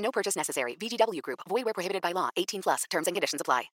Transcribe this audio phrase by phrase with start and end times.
[0.00, 0.76] No purchase necessary.
[0.76, 1.40] VGW Group.
[1.48, 2.30] Void where prohibited by law.
[2.36, 2.84] 18 plus.
[2.90, 3.70] Terms and conditions apply.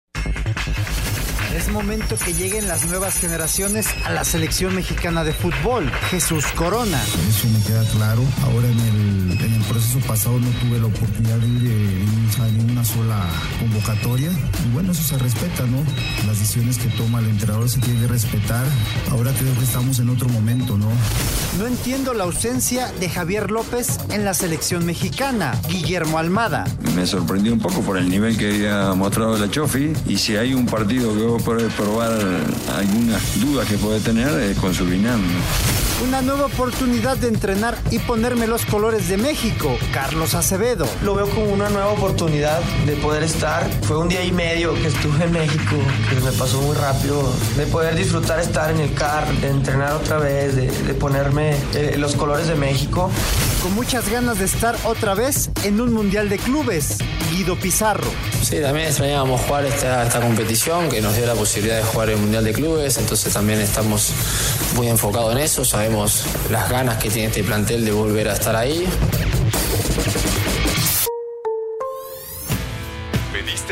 [1.54, 5.90] Es momento que lleguen las nuevas generaciones a la selección mexicana de fútbol.
[6.10, 7.02] Jesús Corona.
[7.28, 8.20] Eso me queda claro.
[8.42, 12.02] Ahora en el, en el proceso pasado no tuve la oportunidad de ir de,
[12.48, 13.24] en una sola
[13.60, 14.30] convocatoria.
[14.30, 15.78] Y bueno, eso se respeta, ¿no?
[16.26, 18.64] Las decisiones que toma el entrenador se tiene que respetar.
[19.10, 20.88] Ahora creo que estamos en otro momento, ¿no?
[21.58, 25.58] No entiendo la ausencia de Javier López en la selección mexicana.
[25.68, 26.64] Guillermo Almada.
[26.94, 29.92] Me sorprendió un poco por el nivel que había mostrado la Chofi.
[30.06, 32.12] Y si hay un partido que puede probar
[32.76, 35.20] algunas dudas que puede tener eh, con Surinam.
[36.06, 39.55] Una nueva oportunidad de entrenar y ponerme los colores de México.
[39.92, 40.86] Carlos Acevedo.
[41.02, 43.68] Lo veo como una nueva oportunidad de poder estar.
[43.82, 45.76] Fue un día y medio que estuve en México,
[46.08, 47.22] que me pasó muy rápido.
[47.56, 51.96] De poder disfrutar estar en el CAR, de entrenar otra vez, de, de ponerme eh,
[51.98, 53.10] los colores de México.
[53.62, 56.98] Con muchas ganas de estar otra vez en un Mundial de Clubes.
[57.30, 58.08] Guido Pizarro.
[58.42, 62.18] Sí, también extrañábamos jugar esta, esta competición que nos dio la posibilidad de jugar el
[62.18, 64.12] Mundial de Clubes, entonces también estamos
[64.76, 68.54] muy enfocados en eso, sabemos las ganas que tiene este plantel de volver a estar
[68.54, 68.86] ahí.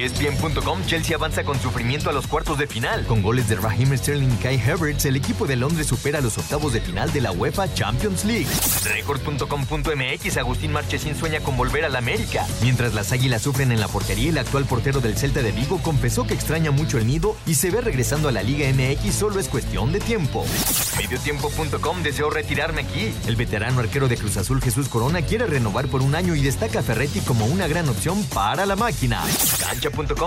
[0.00, 3.04] ESPN.com, Chelsea avanza con sufrimiento a los cuartos de final.
[3.06, 6.72] Con goles de Raheem Sterling y Kai Havertz, el equipo de Londres supera los octavos
[6.72, 8.46] de final de la UEFA Champions League.
[8.84, 12.46] Record.com.mx, Agustín Marchesín sueña con volver a la América.
[12.62, 16.26] Mientras las águilas sufren en la portería, el actual portero del Celta de Vigo confesó
[16.26, 19.48] que extraña mucho el nido y se ve regresando a la Liga MX solo es
[19.48, 20.46] cuestión de tiempo.
[20.96, 23.12] Mediotiempo.com deseo retirarme aquí.
[23.26, 26.80] El veterano arquero de Cruz Azul Jesús Corona quiere renovar por un año y destaca
[26.80, 29.22] a Ferretti como una gran opción para la máquina.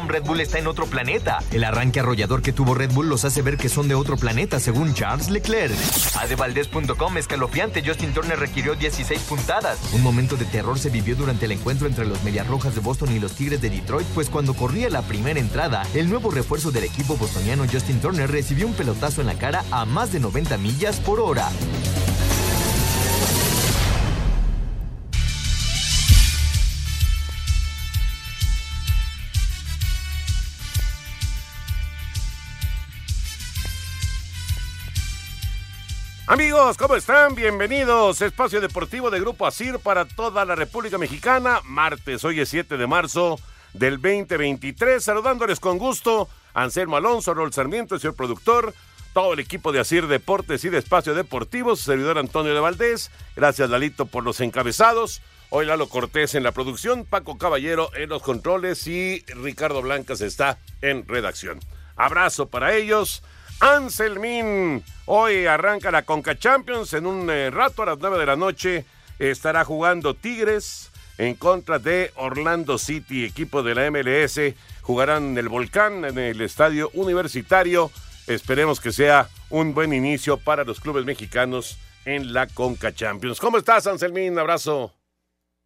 [0.08, 1.40] Red Bull está en otro planeta.
[1.52, 4.60] El arranque arrollador que tuvo Red Bull los hace ver que son de otro planeta,
[4.60, 5.74] según Charles Leclerc.
[6.20, 9.80] Adevaldez.com escalofriante Justin Turner requirió 16 puntadas.
[9.94, 13.12] Un momento de terror se vivió durante el encuentro entre los Medias Rojas de Boston
[13.12, 16.84] y los Tigres de Detroit, pues cuando corría la primera entrada, el nuevo refuerzo del
[16.84, 21.00] equipo bostoniano Justin Turner recibió un pelotazo en la cara a más de 90 millas
[21.00, 21.50] por hora.
[36.34, 37.36] Amigos, ¿cómo están?
[37.36, 38.20] Bienvenidos.
[38.20, 41.62] Espacio Deportivo de Grupo ASIR para toda la República Mexicana.
[41.64, 43.40] Martes, hoy es 7 de marzo
[43.74, 45.04] del 2023.
[45.04, 46.28] Saludándoles con gusto.
[46.56, 48.74] Anselmo Alonso, Rol Sarmiento, el señor productor,
[49.14, 53.12] todo el equipo de ASIR Deportes y de Espacio Deportivo, su servidor Antonio de Valdés.
[53.36, 55.22] Gracias, Lalito, por los encabezados.
[55.52, 60.58] Hoy Lalo Cortés en la producción, Paco Caballero en los controles y Ricardo Blancas está
[60.82, 61.60] en redacción.
[61.96, 63.22] Abrazo para ellos.
[63.60, 68.36] Anselmín, hoy arranca la Conca Champions en un eh, rato a las 9 de la
[68.36, 68.86] noche.
[69.20, 74.40] Estará jugando Tigres en contra de Orlando City, equipo de la MLS.
[74.82, 77.92] Jugarán en el Volcán, en el estadio universitario.
[78.28, 83.40] Esperemos que sea un buen inicio para los clubes mexicanos en la Conca Champions.
[83.40, 84.38] ¿Cómo estás, Anselmín?
[84.38, 84.94] Abrazo.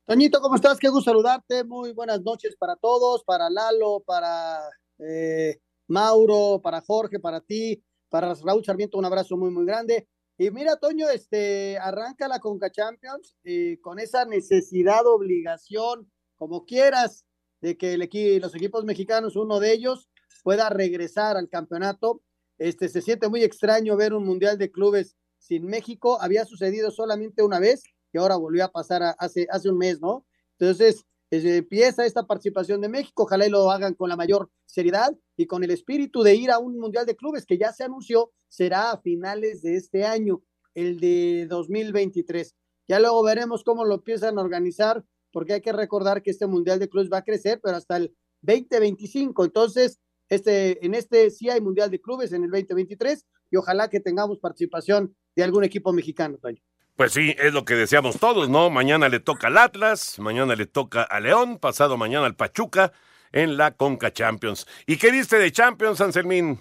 [0.06, 0.78] Toñito, ¿cómo estás?
[0.78, 1.64] Qué gusto saludarte.
[1.64, 4.60] Muy buenas noches para todos, para Lalo, para
[5.00, 10.08] eh, Mauro, para Jorge, para ti, para Raúl Sarmiento, un abrazo muy, muy grande.
[10.38, 17.26] Y mira, Toño, este, arranca la Conca Champions eh, con esa necesidad, obligación, como quieras,
[17.62, 20.10] de que el equi los equipos mexicanos, uno de ellos,
[20.44, 22.22] pueda regresar al campeonato.
[22.60, 26.22] Este, se siente muy extraño ver un Mundial de Clubes sin México.
[26.22, 27.84] Había sucedido solamente una vez
[28.14, 30.26] y ahora volvió a pasar a, hace, hace un mes, ¿no?
[30.60, 35.46] Entonces, empieza esta participación de México, ojalá y lo hagan con la mayor seriedad y
[35.46, 38.92] con el espíritu de ir a un Mundial de Clubes que ya se anunció, será
[38.92, 40.42] a finales de este año,
[40.74, 42.56] el de 2023.
[42.88, 46.80] Ya luego veremos cómo lo empiezan a organizar, porque hay que recordar que este Mundial
[46.80, 49.46] de Clubes va a crecer, pero hasta el 2025.
[49.46, 50.00] Entonces,
[50.30, 54.40] este, en este sí hay Mundial de Clubes en el 2023 y ojalá que tengamos
[54.40, 56.62] participación de algún equipo mexicano, Toño.
[56.98, 58.72] Pues sí, es lo que deseamos todos, ¿no?
[58.72, 62.92] Mañana le toca al Atlas, mañana le toca a León, pasado mañana al Pachuca
[63.32, 64.66] en la Conca Champions.
[64.88, 66.60] ¿Y qué viste de Champions, Anselmín?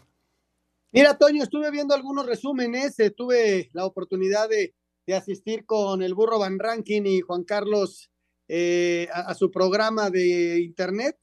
[0.92, 4.74] Mira, Toño, estuve viendo algunos resúmenes, eh, tuve la oportunidad de,
[5.14, 8.10] asistir con el Burro Van Ranking y Juan Carlos
[8.48, 11.16] eh, a, a, su programa de internet,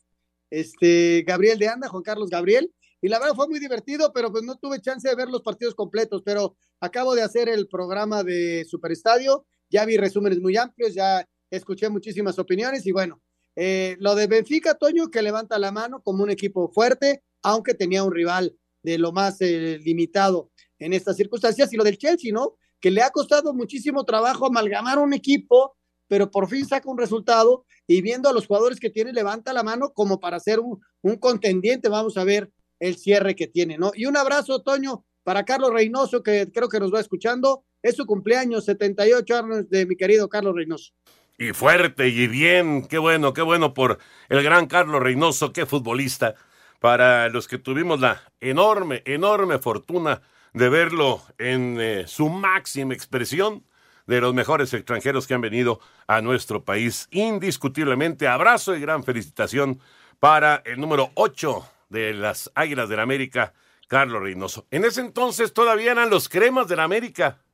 [0.49, 2.73] este Gabriel de Anda, Juan Carlos Gabriel,
[3.03, 5.75] y la verdad fue muy divertido, pero pues no tuve chance de ver los partidos
[5.75, 11.25] completos, pero acabo de hacer el programa de Superestadio, ya vi resúmenes muy amplios, ya
[11.49, 13.21] escuché muchísimas opiniones y bueno,
[13.55, 18.03] eh, lo de Benfica, Toño, que levanta la mano como un equipo fuerte, aunque tenía
[18.03, 22.57] un rival de lo más eh, limitado en estas circunstancias, y lo del Chelsea, ¿no?
[22.81, 25.77] Que le ha costado muchísimo trabajo amalgamar un equipo,
[26.09, 29.63] pero por fin saca un resultado y viendo a los jugadores que tiene, levanta la
[29.63, 31.87] mano como para ser un, un contendiente.
[31.87, 33.93] Vamos a ver el cierre que tiene, ¿no?
[33.95, 37.63] Y un abrazo, Toño, para Carlos Reynoso, que creo que nos va escuchando.
[37.81, 40.93] Es su cumpleaños, 78 años de mi querido Carlos Reynoso.
[41.37, 43.97] Y fuerte y bien, qué bueno, qué bueno por
[44.29, 46.35] el gran Carlos Reynoso, qué futbolista.
[46.79, 50.21] Para los que tuvimos la enorme, enorme fortuna
[50.53, 53.63] de verlo en eh, su máxima expresión,
[54.05, 57.07] de los mejores extranjeros que han venido a nuestro país.
[57.11, 59.79] Indiscutiblemente, abrazo y gran felicitación
[60.19, 63.53] para el número 8 de las Águilas del la América,
[63.93, 64.65] Carlos Reynoso.
[64.71, 67.45] En ese entonces todavía eran los cremas del la América.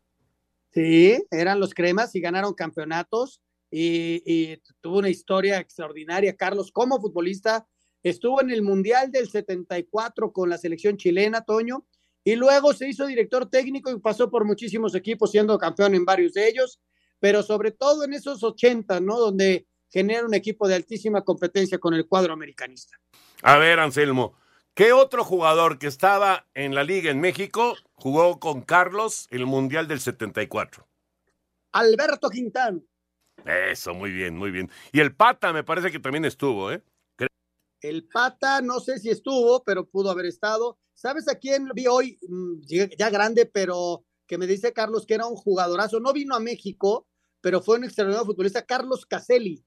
[0.74, 6.38] Sí, eran los cremas y ganaron campeonatos y, y, tuvo una historia extraordinaria.
[6.38, 7.68] Carlos, como futbolista,
[8.04, 11.86] estuvo en el Mundial del 74 con la selección chilena, Toño,
[12.24, 16.32] y luego se hizo director técnico y pasó por muchísimos equipos, siendo campeón en varios
[16.32, 16.80] de ellos,
[17.20, 19.20] pero sobre todo en esos 80, ¿no?
[19.20, 22.98] Donde genera un equipo de altísima competencia con el cuadro americanista.
[23.42, 24.38] A ver, Anselmo,
[24.80, 29.90] ¿qué otro jugador que estaba en la liga en México jugó con Carlos el Mundial
[29.90, 30.88] del 74?
[31.74, 32.80] Alberto Quintana.
[33.44, 34.72] Eso, muy bien, muy bien.
[34.94, 36.82] Y el Pata me parece que también estuvo, ¿eh?
[37.82, 40.80] El Pata, no sé si estuvo, pero pudo haber estado.
[40.94, 42.18] ¿Sabes a quién vi hoy?
[42.30, 42.62] Mm,
[42.98, 46.00] ya grande, pero que me dice Carlos que era un jugadorazo.
[46.00, 47.06] No vino a México,
[47.42, 49.62] pero fue un extraordinario futbolista, Carlos Caselli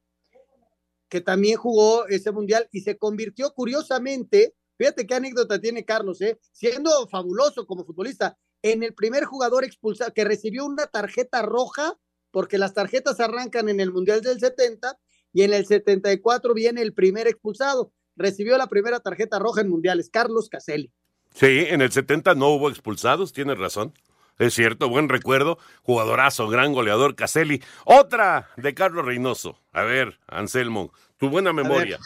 [1.11, 6.40] que también jugó ese mundial y se convirtió curiosamente, fíjate qué anécdota tiene Carlos, ¿eh?
[6.50, 11.94] siendo fabuloso como futbolista, en el primer jugador expulsado que recibió una tarjeta roja,
[12.32, 14.99] porque las tarjetas arrancan en el mundial del 70
[15.32, 17.93] y en el 74 viene el primer expulsado.
[18.17, 20.93] Recibió la primera tarjeta roja en mundiales, Carlos Caselli.
[21.32, 23.94] Sí, en el 70 no hubo expulsados, tienes razón.
[24.40, 25.58] Es cierto, buen recuerdo.
[25.84, 27.62] Jugadorazo, gran goleador, Caselli.
[27.84, 29.61] Otra de Carlos Reynoso.
[29.70, 32.00] A ver, Anselmo, tu buena memoria.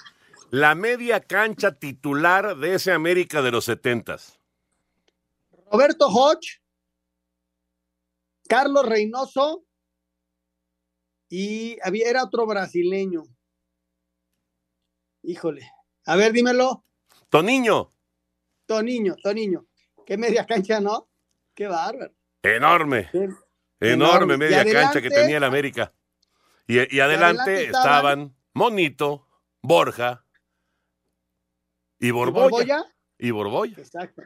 [0.51, 4.39] La media cancha titular de ese América de los setentas.
[5.71, 6.63] Roberto Hodge,
[8.49, 9.65] Carlos Reynoso
[11.29, 13.25] y había, era otro brasileño.
[15.23, 15.69] Híjole.
[16.05, 16.85] A ver, dímelo.
[17.29, 17.91] Toniño.
[18.67, 19.67] Toniño, Toniño.
[20.07, 21.09] Qué media cancha, ¿no?
[21.55, 22.15] Qué bárbaro.
[22.43, 23.11] Enorme.
[23.81, 25.93] Enorme, media cancha que tenía el América.
[26.69, 29.27] Y, adelante, estaban Monito,
[29.61, 30.26] Borja
[31.99, 32.85] y Borboya.
[33.19, 33.77] ¿Y Borboya?
[33.79, 34.23] Exacto.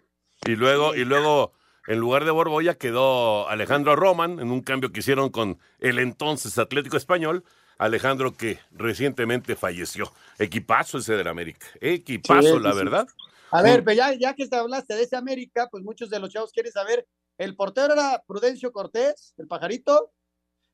[0.47, 1.53] Y luego, y luego,
[1.87, 6.59] en lugar de Borboya quedó Alejandro Roman en un cambio que hicieron con el entonces
[6.59, 7.45] Atlético Español.
[7.79, 10.13] Alejandro que recientemente falleció.
[10.39, 11.67] Equipazo ese del América.
[11.81, 13.07] Equipazo, la verdad.
[13.51, 16.53] A ver, ya, ya que te hablaste de ese América, pues muchos de los chavos
[16.53, 17.07] quieren saber
[17.41, 20.13] el portero era Prudencio Cortés, el pajarito,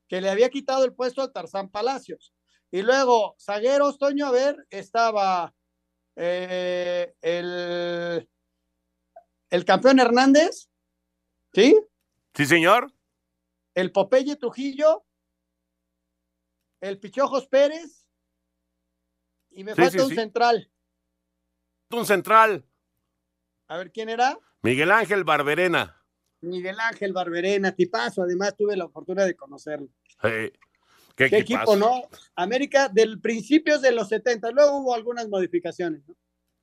[0.09, 2.33] que le había quitado el puesto al Tarzán Palacios.
[2.71, 5.53] Y luego, zagueros, Toño, a ver, estaba
[6.19, 8.27] eh, el,
[9.51, 10.69] el campeón Hernández,
[11.53, 11.79] ¿sí?
[12.33, 12.91] Sí, señor.
[13.75, 15.05] El Popeye Trujillo,
[16.81, 18.07] el Pichojos Pérez,
[19.51, 20.71] y me falta un central.
[21.91, 22.65] Un central.
[23.67, 24.39] A ver, ¿quién era?
[24.63, 26.03] Miguel Ángel Barberena.
[26.41, 29.89] Miguel Ángel Barberena, tipazo, además tuve la oportunidad de conocerlo.
[31.17, 32.03] ¿Qué, equipo, no?
[32.35, 36.15] América del principios de los 70, luego hubo algunas modificaciones, ¿no?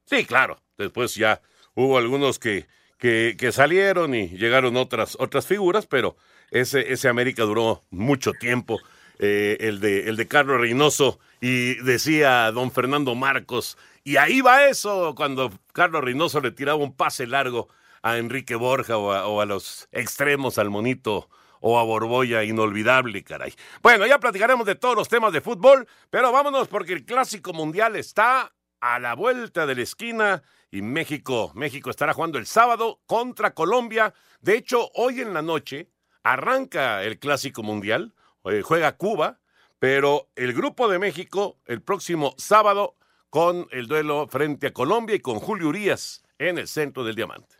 [0.06, 1.42] Sí, claro, después ya
[1.74, 6.16] hubo algunos que, que, que, salieron y llegaron otras, otras figuras, pero
[6.52, 8.78] ese, ese América duró mucho tiempo.
[9.18, 14.66] eh, el, de, el de Carlos Reynoso, y decía don Fernando Marcos, y ahí va
[14.66, 17.68] eso, cuando Carlos Reynoso le tiraba un pase largo
[18.02, 21.28] a Enrique Borja o a, o a los extremos, al monito
[21.66, 23.54] o a Borboya, inolvidable, caray.
[23.82, 27.96] Bueno, ya platicaremos de todos los temas de fútbol, pero vámonos porque el Clásico Mundial
[27.96, 33.54] está a la vuelta de la esquina y México, México estará jugando el sábado contra
[33.54, 34.12] Colombia.
[34.42, 35.88] De hecho, hoy en la noche
[36.22, 38.12] arranca el Clásico Mundial,
[38.44, 39.40] eh, juega Cuba,
[39.78, 42.94] pero el grupo de México el próximo sábado
[43.30, 47.56] con el duelo frente a Colombia y con Julio Urias en el centro del diamante.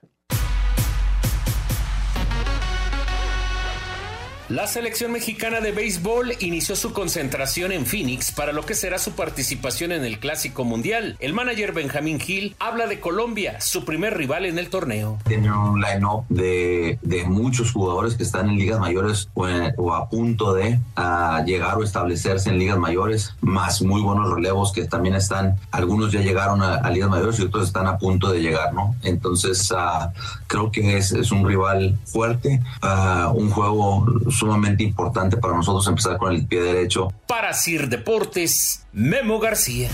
[4.51, 9.13] La selección mexicana de béisbol inició su concentración en Phoenix para lo que será su
[9.13, 11.17] participación en el Clásico Mundial.
[11.21, 15.19] El manager Benjamín Gil habla de Colombia, su primer rival en el torneo.
[15.27, 20.53] Tiene un line-up de, de, muchos jugadores que están en ligas mayores o, a punto
[20.53, 25.57] de a llegar o establecerse en ligas mayores, más muy buenos relevos que también están,
[25.71, 28.95] algunos ya llegaron a, a ligas mayores y otros están a punto de llegar, ¿no?
[29.05, 30.11] Entonces uh,
[30.49, 34.05] creo que es, es, un rival fuerte, uh, un juego
[34.35, 37.09] sumamente importante para nosotros empezar con el pie derecho.
[37.27, 39.91] Para Sir Deportes, Memo García.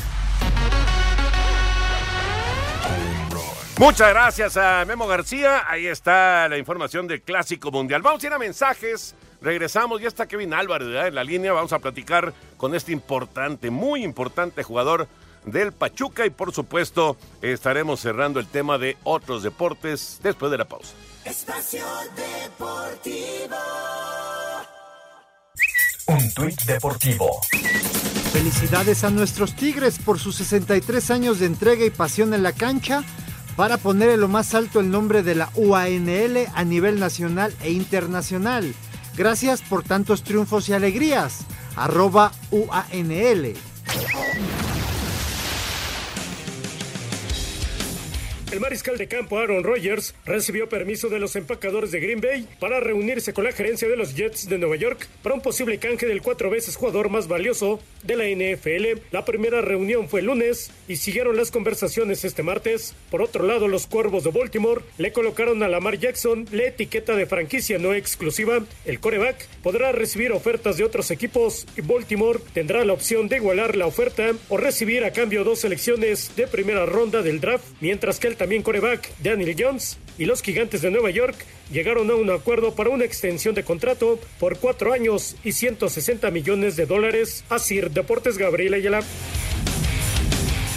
[3.80, 5.64] Muchas gracias a Memo García.
[5.66, 8.02] Ahí está la información del Clásico Mundial.
[8.02, 9.14] Vamos a ir a mensajes.
[9.40, 10.02] Regresamos.
[10.02, 11.08] Ya está Kevin Álvarez ¿verdad?
[11.08, 11.54] en la línea.
[11.54, 15.08] Vamos a platicar con este importante, muy importante jugador
[15.46, 16.26] del Pachuca.
[16.26, 20.92] Y por supuesto, estaremos cerrando el tema de otros deportes después de la pausa.
[21.24, 21.84] Espacio
[22.16, 23.56] Deportivo.
[26.06, 27.40] Un tuit deportivo.
[28.32, 33.04] Felicidades a nuestros Tigres por sus 63 años de entrega y pasión en la cancha
[33.54, 37.70] para poner en lo más alto el nombre de la UANL a nivel nacional e
[37.70, 38.74] internacional.
[39.14, 41.40] Gracias por tantos triunfos y alegrías.
[41.76, 43.54] Arroba UANL.
[48.50, 52.80] El mariscal de campo Aaron Rodgers recibió permiso de los empacadores de Green Bay para
[52.80, 56.20] reunirse con la gerencia de los Jets de Nueva York para un posible canje del
[56.20, 59.02] cuatro veces jugador más valioso de la NFL.
[59.12, 62.96] La primera reunión fue el lunes y siguieron las conversaciones este martes.
[63.08, 67.26] Por otro lado, los Cuervos de Baltimore le colocaron a Lamar Jackson la etiqueta de
[67.26, 68.64] franquicia no exclusiva.
[68.84, 73.76] El coreback podrá recibir ofertas de otros equipos y Baltimore tendrá la opción de igualar
[73.76, 78.26] la oferta o recibir a cambio dos selecciones de primera ronda del draft, mientras que
[78.26, 81.36] el también coreback Daniel Jones y los gigantes de Nueva York
[81.70, 86.74] llegaron a un acuerdo para una extensión de contrato por cuatro años y 160 millones
[86.74, 87.44] de dólares.
[87.50, 89.02] Así, Deportes Gabriel Ayala.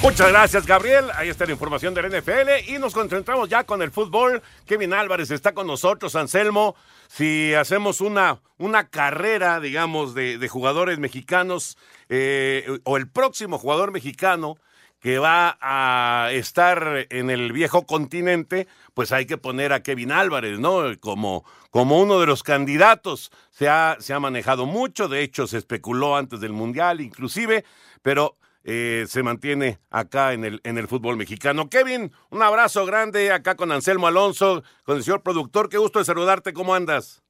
[0.02, 1.06] Muchas gracias, Gabriel.
[1.16, 4.42] Ahí está la información del NFL y nos concentramos ya con el fútbol.
[4.66, 6.76] Kevin Álvarez está con nosotros, Anselmo.
[7.08, 11.78] Si hacemos una, una carrera, digamos, de, de jugadores mexicanos
[12.10, 14.58] eh, o el próximo jugador mexicano
[15.04, 20.60] que va a estar en el viejo continente, pues hay que poner a Kevin Álvarez,
[20.60, 20.98] ¿no?
[21.02, 23.30] Como, como uno de los candidatos.
[23.52, 27.66] Se ha, se ha manejado mucho, de hecho se especuló antes del Mundial inclusive,
[28.02, 31.70] pero eh, se mantiene acá en el, en el fútbol mexicano.
[31.70, 35.68] Kevin, un abrazo grande acá con Anselmo Alonso, con el señor productor.
[35.68, 37.22] Qué gusto de saludarte, ¿cómo andas?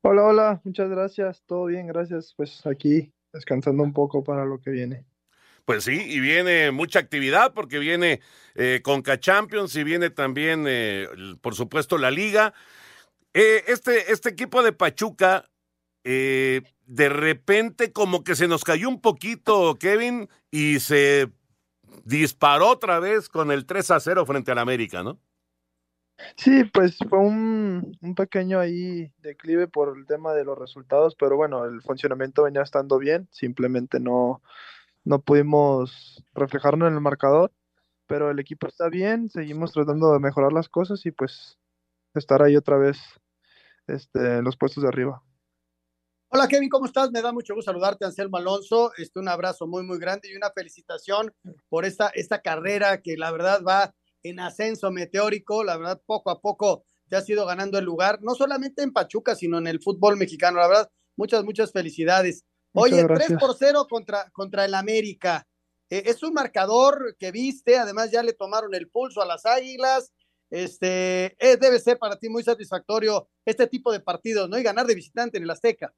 [0.00, 2.32] Hola, hola, muchas gracias, todo bien, gracias.
[2.34, 5.11] Pues aquí descansando un poco para lo que viene.
[5.64, 8.20] Pues sí, y viene mucha actividad porque viene
[8.54, 11.08] eh, Conca Champions y viene también, eh,
[11.40, 12.52] por supuesto, la Liga.
[13.34, 15.48] Eh, este, este equipo de Pachuca,
[16.04, 21.30] eh, de repente como que se nos cayó un poquito, Kevin, y se
[22.04, 25.18] disparó otra vez con el 3 a 0 frente al América, ¿no?
[26.36, 31.36] Sí, pues fue un, un, pequeño ahí declive por el tema de los resultados, pero
[31.36, 34.42] bueno, el funcionamiento venía estando bien, simplemente no,
[35.04, 37.52] no pudimos reflejarlo en el marcador,
[38.06, 41.58] pero el equipo está bien, seguimos tratando de mejorar las cosas y pues
[42.14, 42.98] estar ahí otra vez
[43.86, 45.22] este, en los puestos de arriba.
[46.34, 47.10] Hola Kevin, ¿cómo estás?
[47.10, 48.90] Me da mucho gusto saludarte, Anselmo Alonso.
[48.96, 51.34] Este, un abrazo muy, muy grande y una felicitación
[51.68, 55.62] por esta, esta carrera que la verdad va en ascenso meteórico.
[55.62, 59.34] La verdad, poco a poco te has ido ganando el lugar, no solamente en Pachuca,
[59.34, 60.58] sino en el fútbol mexicano.
[60.58, 62.46] La verdad, muchas, muchas felicidades.
[62.74, 65.46] Oye, 3 por 0 contra, contra el América.
[65.90, 70.12] Eh, es un marcador que viste, además ya le tomaron el pulso a las Águilas.
[70.50, 74.58] Este, eh, debe ser para ti muy satisfactorio este tipo de partidos, ¿no?
[74.58, 75.94] Y ganar de visitante en el Azteca.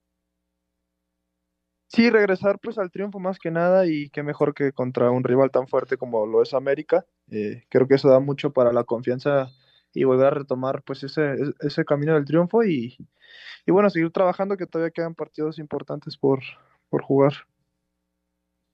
[1.88, 5.50] Sí, regresar pues al triunfo más que nada y qué mejor que contra un rival
[5.50, 7.06] tan fuerte como lo es América.
[7.30, 9.52] Eh, creo que eso da mucho para la confianza
[9.92, 12.96] y volver a retomar pues ese, ese camino del triunfo y,
[13.66, 16.40] y bueno, seguir trabajando que todavía quedan partidos importantes por,
[16.88, 17.46] por jugar.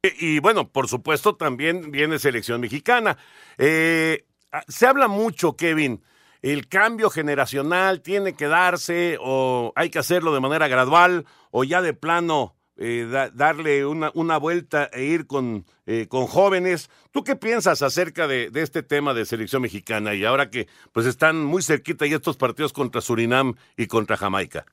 [0.02, 3.18] Y, bueno, por supuesto también viene selección mexicana.
[3.58, 4.24] Eh,
[4.66, 6.02] se habla mucho, Kevin,
[6.42, 11.82] el cambio generacional tiene que darse o hay que hacerlo de manera gradual o ya
[11.82, 16.88] de plano eh, darle una, una, vuelta e ir con, eh, con jóvenes.
[17.10, 21.04] ¿Tú qué piensas acerca de, de, este tema de selección mexicana y ahora que pues
[21.04, 24.64] están muy cerquita y estos partidos contra Surinam y contra Jamaica?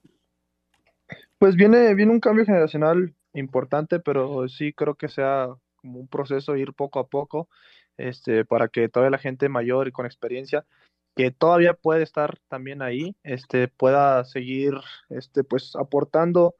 [1.37, 6.55] Pues viene, viene un cambio generacional importante, pero sí creo que sea como un proceso
[6.55, 7.49] ir poco a poco,
[7.97, 10.65] este, para que toda la gente mayor y con experiencia
[11.13, 14.75] que todavía puede estar también ahí, este, pueda seguir,
[15.09, 16.55] este, pues aportando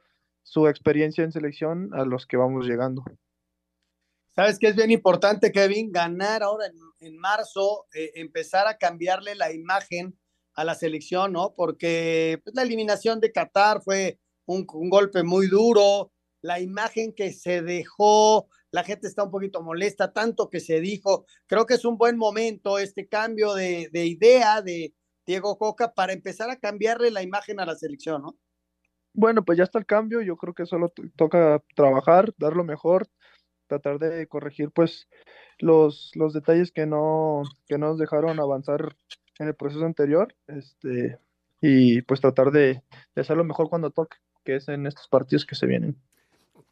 [0.48, 3.04] su experiencia en selección a los que vamos llegando.
[4.34, 6.68] Sabes que es bien importante, Kevin, ganar ahora
[7.02, 10.18] en, marzo, eh, empezar a cambiarle la imagen
[10.54, 11.54] a la selección, ¿no?
[11.54, 17.62] Porque pues, la eliminación de Qatar fue un, golpe muy duro, la imagen que se
[17.62, 21.98] dejó, la gente está un poquito molesta, tanto que se dijo, creo que es un
[21.98, 24.94] buen momento este cambio de, de idea de
[25.26, 28.38] Diego Coca para empezar a cambiarle la imagen a la selección, ¿no?
[29.18, 33.08] Bueno, pues ya está el cambio, yo creo que solo toca trabajar, dar lo mejor,
[33.66, 35.10] tratar de corregir pues
[35.58, 38.96] los, los detalles que no, que nos dejaron avanzar
[39.40, 41.18] en el proceso anterior, este,
[41.62, 42.84] y pues tratar de,
[43.16, 45.96] de hacer lo mejor cuando toque, que es en estos partidos que se vienen.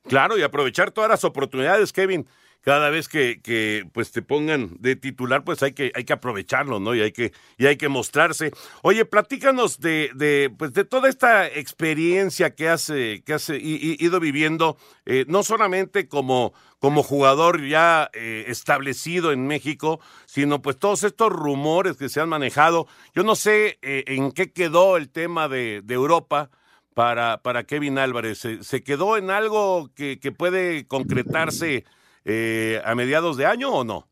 [0.03, 2.27] Claro, y aprovechar todas las oportunidades, Kevin
[2.65, 6.79] cada vez que, que, pues te pongan de titular, pues hay que, hay que aprovecharlo,
[6.79, 6.95] ¿no?
[6.95, 8.51] Y hay que, y hay que mostrarse.
[8.81, 14.19] Oye, platícanos de, de, pues de toda esta experiencia que has, eh, que has ido
[14.19, 21.03] viviendo, eh, no solamente como, como jugador ya eh, establecido en México, sino pues todos
[21.03, 22.87] estos rumores que se han manejado.
[23.13, 26.49] Yo no sé en qué quedó el tema de, de Europa
[26.95, 28.39] para, para Kevin Álvarez.
[28.39, 31.85] ¿Se, ¿Se, quedó en algo que, que puede concretarse?
[32.25, 34.09] Eh, a mediados de año o no?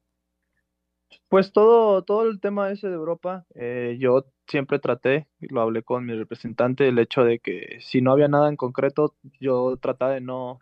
[1.27, 6.05] Pues todo, todo el tema ese de Europa, eh, yo siempre traté, lo hablé con
[6.05, 10.21] mi representante, el hecho de que si no había nada en concreto, yo trataba de
[10.21, 10.59] no,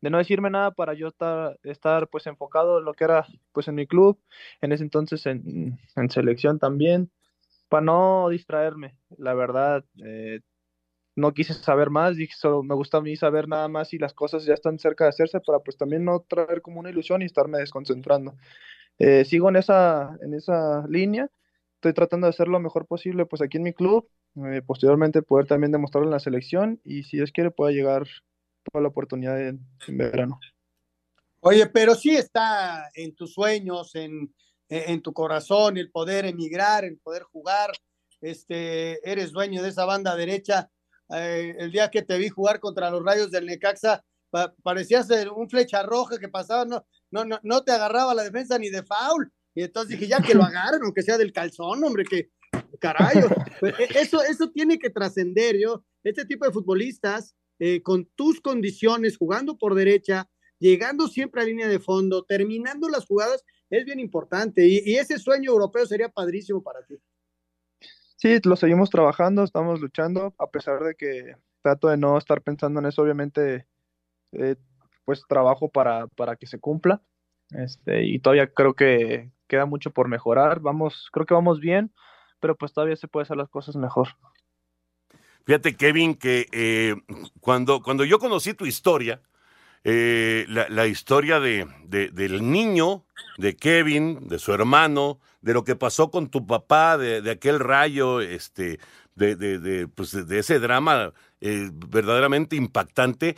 [0.00, 3.68] de no decirme nada para yo estar, estar pues enfocado en lo que era pues
[3.68, 4.18] en mi club,
[4.60, 7.10] en ese entonces en, en selección también,
[7.68, 10.40] para no distraerme, la verdad, eh,
[11.16, 14.14] no quise saber más, dije, solo me gusta a mí saber nada más si las
[14.14, 17.26] cosas ya están cerca de hacerse para pues también no traer como una ilusión y
[17.26, 18.36] estarme desconcentrando.
[18.98, 21.28] Eh, sigo en esa, en esa línea,
[21.76, 24.08] estoy tratando de hacer lo mejor posible pues aquí en mi club,
[24.46, 28.06] eh, posteriormente poder también demostrarlo en la selección y si Dios quiere pueda llegar
[28.70, 30.38] toda la oportunidad en, en verano.
[31.40, 34.34] Oye, pero sí está en tus sueños, en,
[34.68, 37.72] en tu corazón, el poder emigrar, el poder jugar,
[38.20, 40.70] este, eres dueño de esa banda derecha
[41.14, 45.48] eh, el día que te vi jugar contra los Rayos del Necaxa, pa parecías un
[45.48, 49.32] flecha roja que pasaba, no, no, no, no te agarraba la defensa ni de foul.
[49.54, 52.30] Y entonces dije, ya que lo agarren, aunque sea del calzón, hombre, que
[52.78, 53.22] caray.
[53.58, 55.84] Pues, e, eso, eso tiene que trascender, yo.
[56.04, 61.68] Este tipo de futbolistas, eh, con tus condiciones, jugando por derecha, llegando siempre a línea
[61.68, 64.66] de fondo, terminando las jugadas, es bien importante.
[64.66, 66.96] Y, y ese sueño europeo sería padrísimo para ti.
[68.20, 72.78] Sí, lo seguimos trabajando, estamos luchando, a pesar de que trato de no estar pensando
[72.78, 73.66] en eso, obviamente,
[74.32, 74.56] eh,
[75.06, 77.00] pues trabajo para, para que se cumpla.
[77.48, 80.60] Este, y todavía creo que queda mucho por mejorar.
[80.60, 81.94] Vamos, creo que vamos bien,
[82.40, 84.08] pero pues todavía se puede hacer las cosas mejor.
[85.46, 86.96] Fíjate, Kevin, que eh,
[87.40, 89.22] cuando, cuando yo conocí tu historia,
[89.84, 93.04] eh, la, historia de, de, del niño,
[93.38, 97.60] de Kevin, de su hermano, de lo que pasó con tu papá, de, de aquel
[97.60, 98.78] rayo, este,
[99.14, 103.36] de, de, pues de ese drama eh, verdaderamente impactante.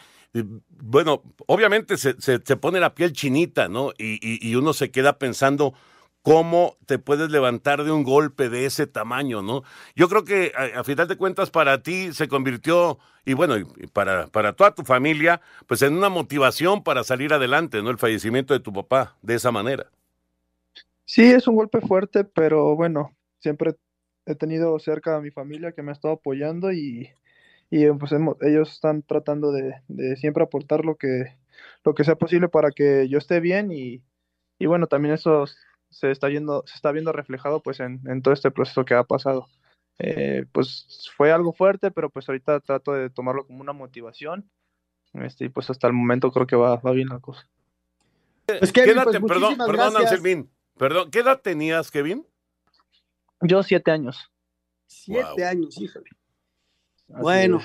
[0.71, 3.93] Bueno, obviamente se, se, se, pone la piel chinita, ¿no?
[3.99, 5.75] Y, y, y uno se queda pensando,
[6.23, 9.63] cómo te puedes levantar de un golpe de ese tamaño, ¿no?
[9.95, 13.55] Yo creo que a, final de cuentas para ti se convirtió, y bueno,
[13.93, 17.91] para, para toda tu familia, pues en una motivación para salir adelante, ¿no?
[17.91, 19.87] El fallecimiento de tu papá, de esa manera.
[21.05, 23.75] Sí, es un golpe fuerte, pero bueno, siempre
[24.25, 27.11] he tenido cerca a mi familia que me ha estado apoyando y,
[27.71, 31.37] y pues ellos están tratando de, de, siempre aportar lo que,
[31.85, 34.03] lo que sea posible para que yo esté bien y,
[34.59, 35.45] y bueno, también eso
[35.93, 39.05] se está yendo, se está viendo reflejado pues en, en todo este proceso que ha
[39.05, 39.49] pasado.
[39.99, 44.51] Eh, pues fue algo fuerte, pero pues ahorita trato de tomarlo como una motivación.
[45.13, 47.47] Este, y pues hasta el momento creo que va, va bien la cosa.
[48.47, 52.27] Pues Kevin, Quédate, pues, perdón, perdón, Anselmín, perdón, ¿qué edad tenías, Kevin?
[53.43, 54.31] Yo siete años.
[54.87, 56.11] Siete años, híjole.
[57.07, 57.61] bueno,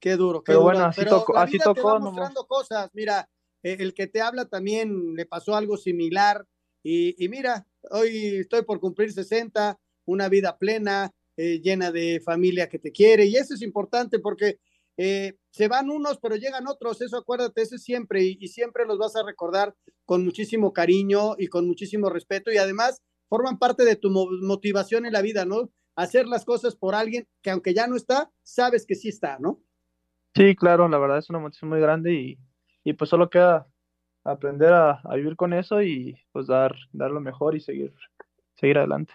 [0.00, 0.72] qué duro, qué pero duro.
[0.72, 2.12] Bueno, así pero tocó, la así vida tocó, te va nomás.
[2.12, 2.90] mostrando cosas.
[2.94, 3.28] Mira,
[3.62, 6.46] eh, el que te habla también le pasó algo similar.
[6.82, 12.68] Y, y mira, hoy estoy por cumplir 60, una vida plena, eh, llena de familia
[12.68, 13.26] que te quiere.
[13.26, 14.58] Y eso es importante porque
[14.96, 17.00] eh, se van unos, pero llegan otros.
[17.02, 18.24] Eso acuérdate, eso es siempre.
[18.24, 22.50] Y, y siempre los vas a recordar con muchísimo cariño y con muchísimo respeto.
[22.52, 25.70] Y además forman parte de tu mo- motivación en la vida, ¿no?
[25.94, 29.60] Hacer las cosas por alguien que aunque ya no está, sabes que sí está, ¿no?
[30.34, 32.38] Sí, claro, la verdad es una motivación muy grande y,
[32.84, 33.66] y pues solo queda
[34.30, 37.94] aprender a, a vivir con eso y pues dar, dar lo mejor y seguir,
[38.54, 39.14] seguir adelante.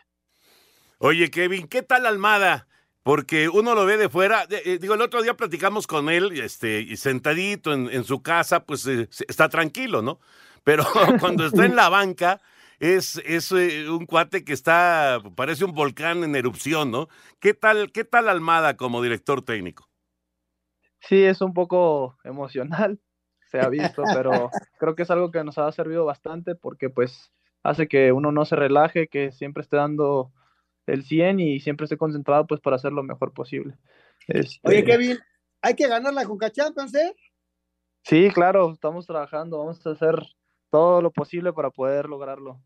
[0.99, 2.67] Oye, Kevin, ¿qué tal Almada?
[3.03, 4.45] Porque uno lo ve de fuera.
[4.49, 8.87] eh, digo, el otro día platicamos con él, este, sentadito en, en su casa, pues
[8.87, 10.19] eh, está tranquilo, ¿no?
[10.63, 10.85] Pero
[11.19, 12.39] cuando está en la banca,
[12.79, 17.09] es, es eh, un cuate que está, parece un volcán en erupción, ¿no?
[17.41, 19.89] ¿Qué tal, qué tal Almada como director técnico?
[21.01, 22.97] Sí, es un poco emocional,
[23.53, 27.31] se ha visto, pero creo que es algo que nos ha servido bastante porque pues
[27.61, 30.31] hace que uno no se relaje, que siempre esté dando
[30.87, 33.77] el 100 y siempre esté concentrado pues para hacer lo mejor posible.
[34.27, 35.19] Este, Oye, Kevin,
[35.61, 37.15] hay que ganar la Conca Champions, ¿eh?
[38.01, 40.15] Sí, claro, estamos trabajando, vamos a hacer
[40.71, 42.59] todo lo posible para poder lograrlo.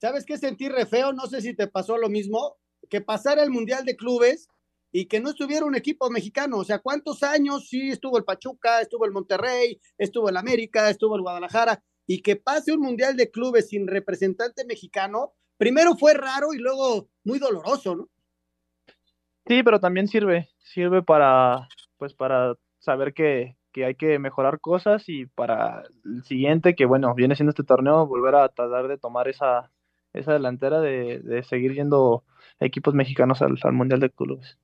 [0.00, 1.12] ¿Sabes qué sentí re feo?
[1.12, 4.48] No sé si te pasó lo mismo, que pasara el Mundial de Clubes
[4.92, 6.58] y que no estuviera un equipo mexicano.
[6.58, 11.16] O sea, ¿cuántos años sí estuvo el Pachuca, estuvo el Monterrey, estuvo el América, estuvo
[11.16, 11.82] el Guadalajara?
[12.06, 17.08] Y que pase un Mundial de Clubes sin representante mexicano, primero fue raro y luego
[17.24, 18.08] muy doloroso, ¿no?
[19.46, 25.04] Sí, pero también sirve, sirve para, pues para saber que, que hay que mejorar cosas
[25.08, 29.26] y para el siguiente, que bueno, viene siendo este torneo, volver a tratar de tomar
[29.28, 29.70] esa,
[30.12, 32.24] esa delantera de, de seguir yendo
[32.60, 34.58] equipos mexicanos al, al Mundial de Clubes.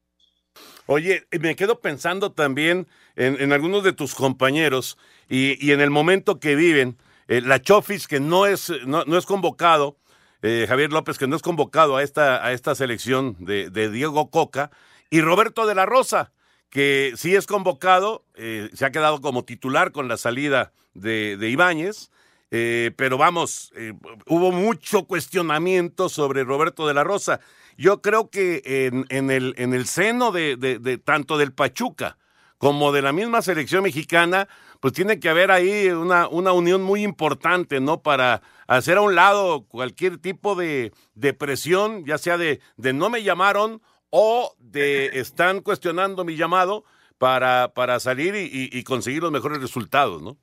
[0.87, 2.87] Oye, me quedo pensando también
[3.17, 6.99] en, algunos de tus compañeros y, en el momento que viven.
[7.27, 9.97] Eh, la Chofis, que no es, no, no es convocado,
[10.43, 14.31] eh, Javier López, que no es convocado a esta, a esta selección de, de Diego
[14.31, 14.71] Coca,
[15.09, 16.33] y Roberto de la Rosa,
[16.69, 21.49] que sí es convocado, eh, se ha quedado como titular con la salida de, de
[21.49, 22.11] Ibáñez,
[22.57, 23.95] eh, pero vamos, eh,
[24.29, 27.41] hubo mucho cuestionamiento sobre Roberto de la Rosa.
[27.77, 32.17] Yo creo que en, en el, en el seno de, de- de tanto del Pachuca
[32.59, 34.47] como de la misma selección mexicana,
[34.79, 38.01] pues tiene que haber ahí una, una unión muy importante, ¿no?
[38.03, 43.11] Para hacer a un lado cualquier tipo de, de presión, ya sea de, de no
[43.11, 46.85] me llamaron o de están cuestionando mi llamado
[47.19, 50.39] para, para salir y, y- y conseguir los mejores resultados, ¿no?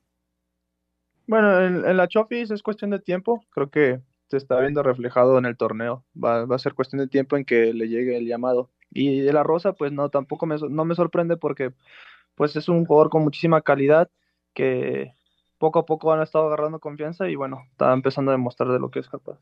[1.27, 5.45] Bueno, en, la Chofis es cuestión de tiempo, creo que se está viendo reflejado en
[5.45, 8.69] el torneo, va, va a ser cuestión de tiempo en que le llegue el llamado.
[8.89, 11.73] Y de la Rosa, pues no, tampoco me, no me sorprende porque
[12.35, 14.09] pues es un jugador con muchísima calidad
[14.53, 15.13] que
[15.57, 18.89] poco a poco han estado agarrando confianza y bueno, está empezando a demostrar de lo
[18.89, 19.39] que es capaz.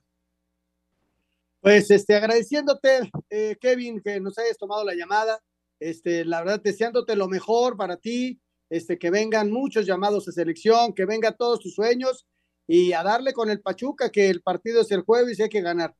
[1.61, 5.39] Pues este, agradeciéndote, eh, Kevin, que nos hayas tomado la llamada.
[5.79, 8.39] Este, la verdad, deseándote lo mejor para ti,
[8.69, 12.27] este, que vengan muchos llamados a selección, que vengan todos tus sueños
[12.67, 15.61] y a darle con el Pachuca, que el partido es el jueves y hay que
[15.61, 15.95] ganar.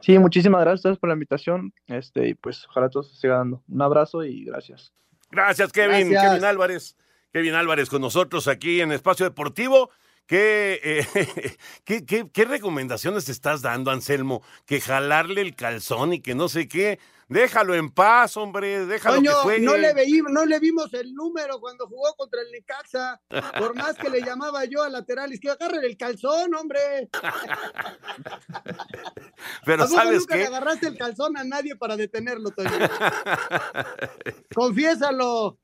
[0.00, 3.36] Sí, muchísimas gracias a ustedes por la invitación, este, y pues ojalá todo se siga
[3.36, 3.62] dando.
[3.68, 4.92] Un abrazo y gracias.
[5.30, 6.10] Gracias, Kevin.
[6.10, 6.32] Gracias.
[6.32, 6.96] Kevin Álvarez.
[7.32, 9.90] Kevin Álvarez con nosotros aquí en Espacio Deportivo.
[10.26, 14.42] ¿Qué, eh, ¿qué, qué, qué recomendaciones te estás dando, Anselmo?
[14.66, 16.98] Que jalarle el calzón y que no sé qué.
[17.30, 18.86] Déjalo en paz, hombre.
[18.86, 19.64] Déjalo Coño, que juegue.
[19.64, 23.20] no le, veí, no le vimos el número cuando jugó contra el Necaxa.
[23.56, 27.08] Por más que le llamaba yo al lateral izquierdo, agarre el calzón, hombre.
[29.64, 30.40] Pero ¿A poco ¿sabes nunca qué?
[30.40, 32.70] le agarraste el calzón a nadie para detenerlo, Toño?
[34.54, 35.58] Confiésalo.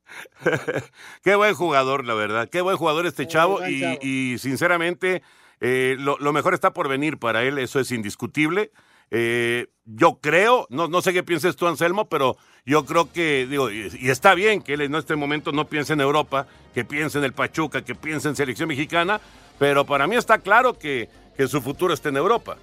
[1.25, 2.49] Qué buen jugador, la verdad.
[2.49, 3.67] Qué buen jugador este chavo.
[3.67, 3.99] Y, chavo.
[4.03, 5.23] y sinceramente,
[5.61, 7.59] eh, lo, lo mejor está por venir para él.
[7.59, 8.71] Eso es indiscutible.
[9.11, 13.71] Eh, yo creo, no, no sé qué pienses tú, Anselmo, pero yo creo que, digo,
[13.71, 17.25] y, está bien que él en este momento no piense en Europa, que piense en
[17.25, 19.21] el Pachuca, que piense en selección mexicana,
[19.59, 22.59] pero para mí está claro que, que su futuro está en Europa.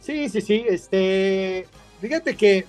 [0.00, 0.64] Sí, sí, sí.
[0.68, 1.66] Este,
[2.00, 2.66] fíjate que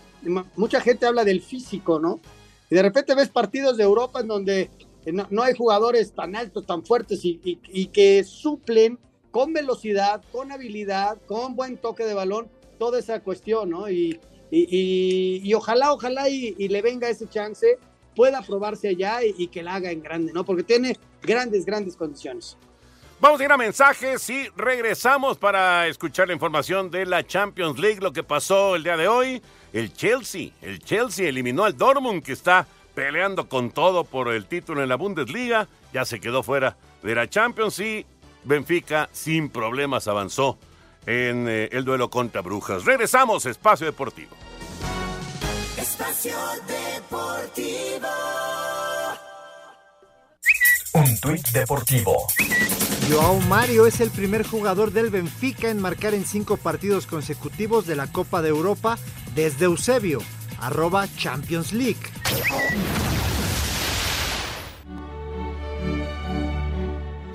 [0.56, 2.22] mucha gente habla del físico, ¿no?
[2.70, 4.70] Y de repente ves partidos de Europa en donde
[5.06, 8.98] eh, no, no hay jugadores tan altos, tan fuertes y que suplen
[9.36, 12.48] con velocidad, con habilidad, con buen toque de balón,
[12.80, 13.90] toda esa cuestión, ¿no?
[13.90, 14.18] Y,
[14.50, 17.78] y- y- ojalá, ojalá y, le venga ese chance,
[18.16, 20.46] pueda probarse allá y que la haga en grande, ¿no?
[20.46, 22.56] Porque tiene grandes, grandes condiciones.
[23.20, 28.00] Vamos a ir a mensajes y regresamos para escuchar la información de la Champions League,
[28.00, 29.42] lo que pasó el día de hoy
[29.74, 30.52] el Chelsea.
[30.62, 34.96] El Chelsea eliminó al Dortmund que está peleando con todo por el título en la
[34.96, 35.68] Bundesliga.
[35.94, 38.06] Ya se quedó fuera de la Champions y
[38.46, 40.58] Benfica sin problemas avanzó
[41.06, 42.86] en eh, el duelo contra Brujas.
[42.86, 44.36] Regresamos, Espacio Deportivo.
[45.78, 48.08] Espacio Deportivo.
[50.94, 52.28] Un tuit deportivo.
[53.10, 57.98] Joao Mario es el primer jugador del Benfica en marcar en cinco partidos consecutivos de
[57.98, 58.98] la Copa de Europa
[59.36, 60.22] desde Eusebio,
[60.60, 62.00] arroba Champions League.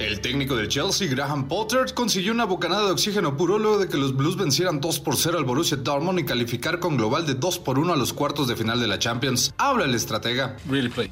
[0.00, 3.98] El técnico del Chelsea, Graham Potter, consiguió una bocanada de oxígeno puro luego de que
[3.98, 7.58] los Blues vencieran 2 por 0 al Borussia Dortmund y calificar con global de 2
[7.58, 9.52] por 1 a los cuartos de final de la Champions.
[9.58, 10.56] Habla el estratega.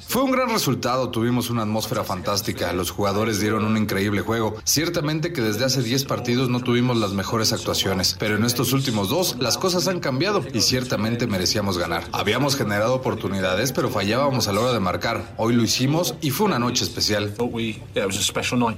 [0.07, 4.55] Fue un gran resultado, tuvimos una atmósfera fantástica, los jugadores dieron un increíble juego.
[4.63, 9.09] Ciertamente que desde hace 10 partidos no tuvimos las mejores actuaciones, pero en estos últimos
[9.09, 12.05] dos las cosas han cambiado y ciertamente merecíamos ganar.
[12.11, 15.35] Habíamos generado oportunidades, pero fallábamos a la hora de marcar.
[15.37, 17.35] Hoy lo hicimos y fue una noche especial.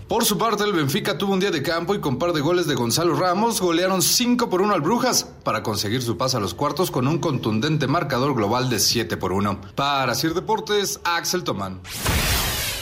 [0.08, 2.68] Por su parte, el Benfica tuvo un día de campo y con par de goles
[2.68, 6.54] de Gonzalo Ramos golearon 5 por 1 al Brujas para conseguir su paso a los
[6.54, 9.62] cuartos con un contundente marcador global de 7 por 1.
[9.76, 11.82] Para Sir Deportes, Axel Tomán.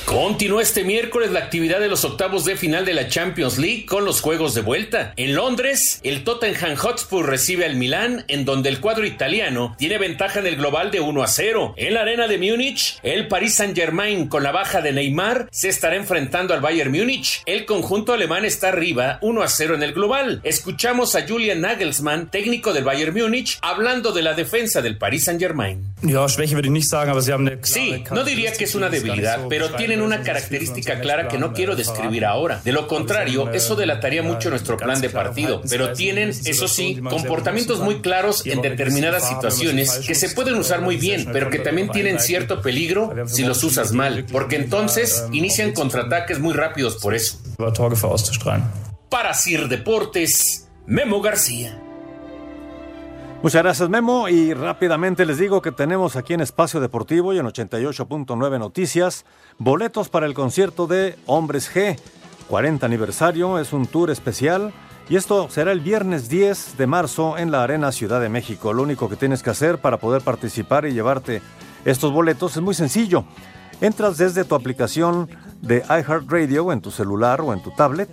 [0.10, 4.06] Continúa este miércoles la actividad de los octavos de final de la Champions League con
[4.06, 5.14] los juegos de vuelta.
[5.18, 10.40] En Londres, el Tottenham Hotspur recibe al Milán, en donde el cuadro italiano tiene ventaja
[10.40, 11.76] en el global de 1 a 0.
[11.78, 15.96] En la arena de Múnich, el Paris Saint-Germain con la baja de Neymar se estará
[15.96, 17.44] enfrentando al Bayern Múnich.
[17.46, 20.42] El conjunto alemán está arriba 1 a 0 en el global.
[20.44, 25.94] Escuchamos a Julian Nagelsmann, técnico del Bayern Múnich, hablando de la defensa del Paris Saint-Germain.
[27.62, 31.76] Sí, no diría que es una debilidad, pero tienen una característica clara que no quiero
[31.76, 32.62] describir ahora.
[32.64, 37.80] De lo contrario, eso delataría mucho nuestro plan de partido, pero tienen, eso sí, comportamientos
[37.80, 42.20] muy claros en determinadas situaciones que se pueden usar muy bien, pero que también tienen
[42.20, 47.40] cierto peligro si los usas mal, porque entonces inician contraataques muy rápidos por eso.
[49.10, 51.89] Para Sir Deportes, Memo García.
[53.42, 57.46] Muchas gracias Memo y rápidamente les digo que tenemos aquí en Espacio Deportivo y en
[57.46, 59.24] 88.9 Noticias
[59.58, 61.98] boletos para el concierto de Hombres G.
[62.50, 64.74] 40 aniversario, es un tour especial
[65.08, 68.74] y esto será el viernes 10 de marzo en la Arena Ciudad de México.
[68.74, 71.42] Lo único que tienes que hacer para poder participar y llevarte
[71.86, 73.24] estos boletos es muy sencillo.
[73.80, 75.30] Entras desde tu aplicación
[75.62, 78.10] de iHeartRadio en tu celular o en tu tablet.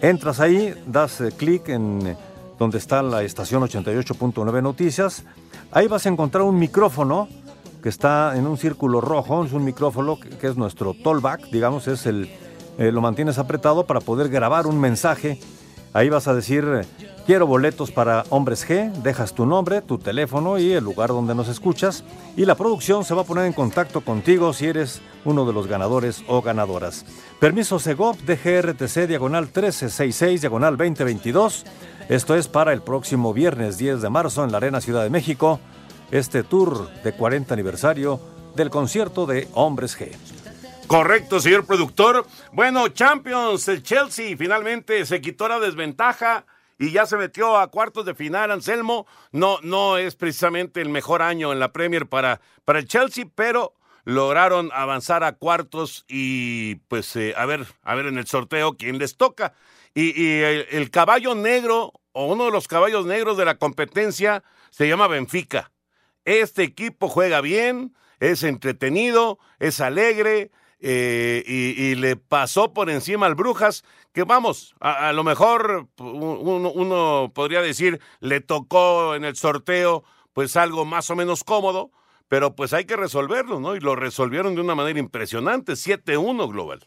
[0.00, 2.16] Entras ahí, das eh, clic en
[2.62, 5.24] donde está la estación 88.9 Noticias.
[5.72, 7.28] Ahí vas a encontrar un micrófono
[7.82, 12.06] que está en un círculo rojo, es un micrófono que es nuestro tollback, digamos, es
[12.06, 12.30] el,
[12.78, 15.40] eh, lo mantienes apretado para poder grabar un mensaje.
[15.92, 16.86] Ahí vas a decir,
[17.26, 21.48] quiero boletos para Hombres G, dejas tu nombre, tu teléfono y el lugar donde nos
[21.48, 22.04] escuchas
[22.36, 25.66] y la producción se va a poner en contacto contigo si eres uno de los
[25.66, 27.04] ganadores o ganadoras.
[27.40, 31.64] Permiso Segov DGRTC diagonal 1366 diagonal 2022.
[32.08, 35.60] Esto es para el próximo viernes 10 de marzo en la Arena Ciudad de México,
[36.10, 38.20] este tour de 40 aniversario
[38.54, 40.10] del concierto de Hombres G.
[40.86, 42.26] Correcto, señor productor.
[42.52, 46.44] Bueno, Champions, el Chelsea finalmente se quitó la desventaja
[46.78, 49.06] y ya se metió a cuartos de final, Anselmo.
[49.30, 53.74] No, no es precisamente el mejor año en la Premier para, para el Chelsea, pero
[54.04, 58.98] lograron avanzar a cuartos y pues eh, a ver, a ver en el sorteo quién
[58.98, 59.54] les toca.
[59.94, 64.88] Y, y el, caballo negro, o uno de los caballos negros de la competencia, se
[64.88, 65.70] llama Benfica.
[66.24, 70.50] Este equipo juega bien, es entretenido, es alegre,
[70.84, 76.72] eh, y, le pasó por encima al Brujas, que vamos, a, a lo mejor uno,
[76.72, 80.02] uno, podría decir, le tocó en el sorteo
[80.32, 81.92] pues algo más o menos cómodo,
[82.26, 83.76] pero pues hay que resolverlo, ¿no?
[83.76, 86.80] Y lo resolvieron de una manera impresionante, 7-1 global.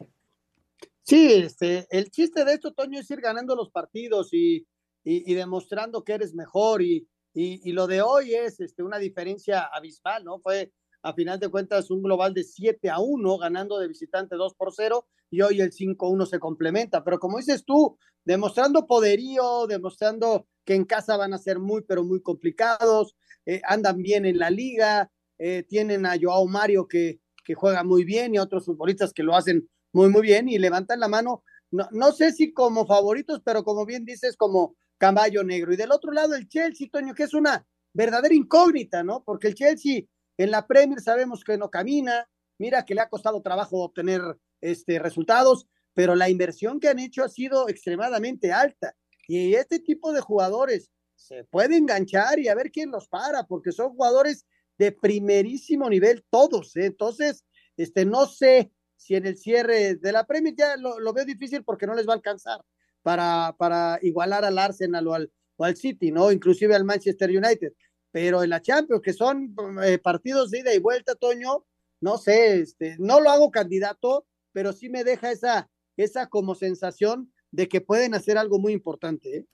[1.07, 4.65] Sí, este, el chiste de esto, Toño, es ir ganando los partidos y,
[5.03, 6.81] y, y demostrando que eres mejor.
[6.81, 10.39] Y, y, lo de hoy es este, una diferencia abismal, ¿no?
[10.39, 10.71] Fue
[11.03, 14.73] a final de cuentas un global de 7 a 1, ganando de visitante 2 por
[14.73, 17.03] 0, y hoy el 5-1 se complementa.
[17.03, 22.03] Pero como dices tú, demostrando poderío, demostrando que en casa van a ser muy, pero
[22.03, 23.15] muy complicados,
[23.45, 28.05] eh, andan bien en la liga, eh, tienen a Joao Mario que, que juega muy
[28.05, 31.45] bien y a otros futbolistas que lo hacen muy, muy bien y levantan la mano,
[31.71, 35.71] no, no sé si como favoritos, pero como bien dices, como caballo negro.
[35.71, 39.23] Y del otro lado el Chelsea, Toño, que es una verdadera incógnita, ¿no?
[39.23, 40.01] Porque el Chelsea
[40.37, 42.27] en la Premier sabemos que no camina,
[42.57, 44.21] mira que le ha costado trabajo obtener
[44.59, 48.97] este, resultados, pero la inversión que han hecho ha sido extremadamente alta.
[49.29, 53.71] Y este tipo de jugadores se puede enganchar y a ver quién los para, porque
[53.71, 54.45] son jugadores
[54.77, 56.75] de primerísimo nivel todos.
[56.75, 56.87] ¿eh?
[56.87, 57.45] Entonces,
[57.77, 61.63] este, no sé si en el cierre de la Premier ya lo, lo, veo difícil
[61.63, 62.61] porque no les va a alcanzar
[63.01, 66.31] para, para igualar al Arsenal o al, o al City, ¿no?
[66.31, 67.73] Inclusive al Manchester United.
[68.11, 69.53] Pero en la Champions, que son
[69.83, 71.65] eh, partidos de ida y vuelta, Toño,
[72.01, 77.31] no sé, este, no lo hago candidato, pero sí me deja esa, esa como sensación
[77.51, 79.37] de que pueden hacer algo muy importante.
[79.37, 79.45] ¿eh?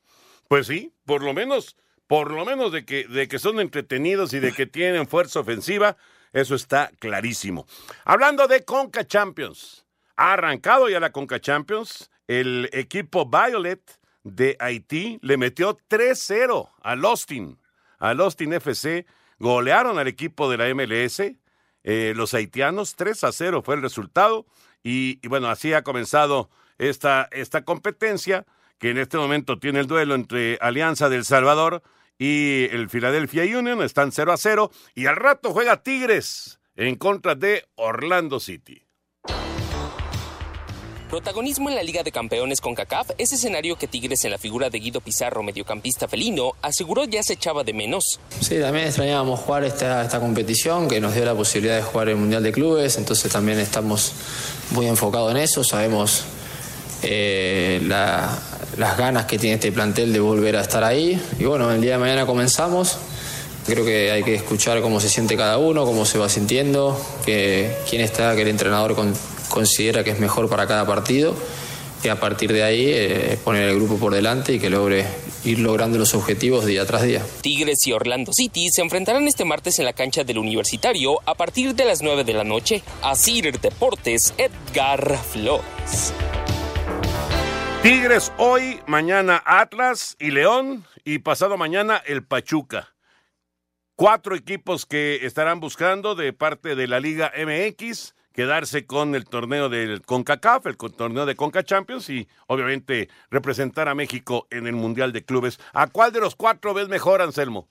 [0.48, 1.78] Pues sí, por lo menos,
[2.08, 5.98] por lo menos de que, de que son entretenidos y de que tienen fuerza ofensiva,
[6.34, 7.66] eso está clarísimo.
[8.06, 15.20] Hablando de Conca Champions, ha arrancado ya la Conca Champions, el equipo Violet de Haití
[15.22, 17.60] le metió 3-0 al Austin,
[18.00, 19.06] al Austin FC,
[19.40, 21.34] golearon al equipo de la MLS,
[21.84, 24.46] eh, los haitianos, 3 a 0 fue el resultado,
[24.84, 28.46] y, y bueno, así ha comenzado esta, esta competencia,
[28.78, 31.84] que en este momento tiene el duelo entre Alianza del Salvador
[32.22, 37.34] y el Philadelphia Union, están 0 a 0, y al rato juega Tigres en contra
[37.34, 38.86] de Orlando City.
[41.10, 44.70] Protagonismo en la Liga de Campeones con CACAF es escenario que Tigres en la figura
[44.70, 48.20] de Guido Pizarro, mediocampista felino, aseguró ya se echaba de menos.
[48.40, 52.18] Sí, también extrañábamos jugar esta, esta competición que nos dio la posibilidad de jugar el
[52.18, 54.14] Mundial de Clubes, entonces también estamos
[54.70, 56.24] muy enfocados en eso, sabemos
[57.02, 58.30] eh, la,
[58.78, 61.22] las ganas que tiene este plantel de volver a estar ahí.
[61.40, 62.98] Y bueno, el día de mañana comenzamos.
[63.66, 67.76] Creo que hay que escuchar cómo se siente cada uno, cómo se va sintiendo, que,
[67.90, 69.14] quién está, que el entrenador con,
[69.50, 71.36] considera que es mejor para cada partido.
[72.04, 75.06] Y a partir de ahí eh, poner el grupo por delante y que logre
[75.46, 77.24] ir logrando los objetivos día tras día.
[77.42, 81.76] Tigres y Orlando City se enfrentarán este martes en la cancha del Universitario a partir
[81.76, 82.82] de las 9 de la noche.
[83.04, 86.14] Asir Deportes, Edgar Flores.
[87.82, 92.94] Tigres hoy, mañana Atlas y León y pasado mañana el Pachuca.
[93.96, 99.68] Cuatro equipos que estarán buscando de parte de la Liga MX quedarse con el torneo
[99.68, 105.12] del CONCACAF, el torneo de CONCA Champions y obviamente representar a México en el Mundial
[105.12, 105.60] de Clubes.
[105.74, 107.68] ¿A cuál de los cuatro ves mejor, Anselmo?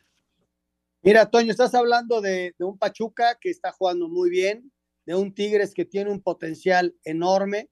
[1.02, 4.72] Mira, Toño, estás hablando de, de un Pachuca que está jugando muy bien,
[5.06, 7.70] de un Tigres que tiene un potencial enorme,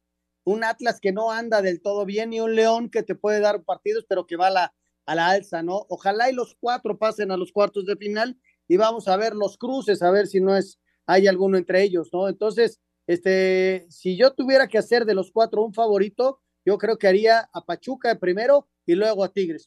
[0.48, 3.62] un Atlas que no anda del todo bien y un León que te puede dar
[3.64, 5.86] partidos, pero que va a la, a la alza, ¿no?
[5.88, 9.58] Ojalá y los cuatro pasen a los cuartos de final y vamos a ver los
[9.58, 12.28] cruces, a ver si no es, hay alguno entre ellos, ¿no?
[12.28, 17.08] Entonces, este, si yo tuviera que hacer de los cuatro un favorito, yo creo que
[17.08, 19.66] haría a Pachuca primero y luego a Tigres.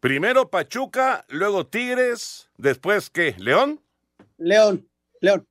[0.00, 3.80] Primero Pachuca, luego Tigres, después qué, León?
[4.38, 4.88] León,
[5.20, 5.46] León.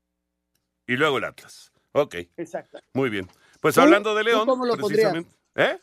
[0.88, 1.72] Y luego el Atlas.
[1.92, 2.16] Ok.
[2.38, 2.80] Exacto.
[2.94, 3.28] Muy bien.
[3.66, 5.36] Pues hablando de León, ¿tú cómo lo precisamente.
[5.56, 5.80] ¿Eh?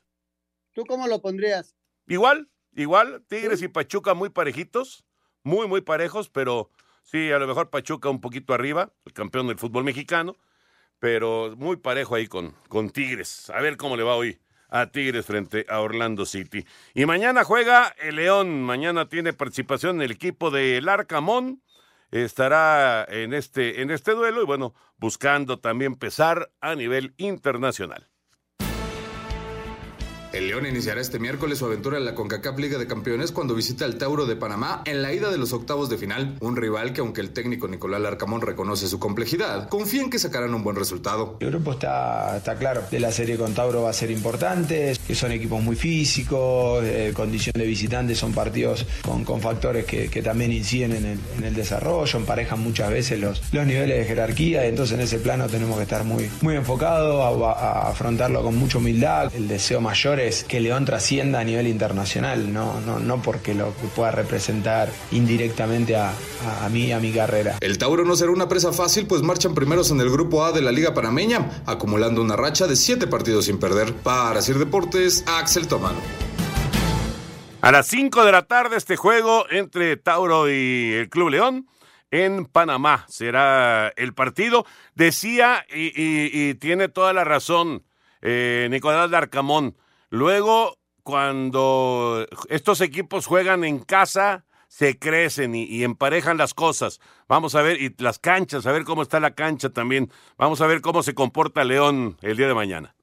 [0.72, 1.74] ¿Tú cómo lo pondrías?
[2.06, 5.04] Igual, igual, Tigres y Pachuca muy parejitos,
[5.42, 6.70] muy, muy parejos, pero
[7.02, 10.36] sí, a lo mejor Pachuca un poquito arriba, el campeón del fútbol mexicano,
[11.00, 13.50] pero muy parejo ahí con, con Tigres.
[13.50, 16.64] A ver cómo le va hoy a Tigres frente a Orlando City.
[16.94, 21.64] Y mañana juega el León, mañana tiene participación en el equipo del Arcamón
[22.12, 28.11] estará en este, en este duelo y bueno, buscando también pesar a nivel internacional.
[30.32, 33.84] El León iniciará este miércoles su aventura en la CONCACAF Liga de Campeones cuando visita
[33.84, 37.02] al Tauro de Panamá en la ida de los octavos de final, un rival que
[37.02, 41.36] aunque el técnico Nicolás Larcamón reconoce su complejidad, confía en que sacarán un buen resultado.
[41.40, 45.32] El grupo está, claro, de la serie con Tauro va a ser importante, que son
[45.32, 51.04] equipos muy físicos, eh, condición de visitantes, son partidos con, factores que, también inciden en
[51.04, 55.46] el, en el, desarrollo, emparejan muchas veces los, niveles de jerarquía, entonces en ese plano
[55.46, 60.44] tenemos que estar muy, muy enfocados a afrontarlo con mucha humildad, el deseo mayor es
[60.44, 66.10] que León trascienda a nivel internacional, no, no, no porque lo pueda representar indirectamente a,
[66.10, 67.56] a, a mí, a mi carrera.
[67.60, 70.62] El Tauro no será una presa fácil, pues marchan primeros en el grupo A de
[70.62, 73.92] la Liga Panameña, acumulando una racha de siete partidos sin perder.
[73.94, 76.00] Para Sir Deportes, Axel Tomano.
[77.60, 81.68] A las 5 de la tarde este juego entre Tauro y el Club León
[82.10, 84.66] en Panamá será el partido.
[84.96, 87.84] Decía, y, y, y tiene toda la razón,
[88.20, 89.76] eh, Nicolás Darcamón,
[90.12, 97.00] Luego, cuando estos equipos juegan en casa, se crecen y, emparejan las cosas.
[97.28, 100.12] Vamos a ver, y las canchas, a ver cómo está la cancha también.
[100.36, 102.94] Vamos a ver cómo se comporta León el día de mañana.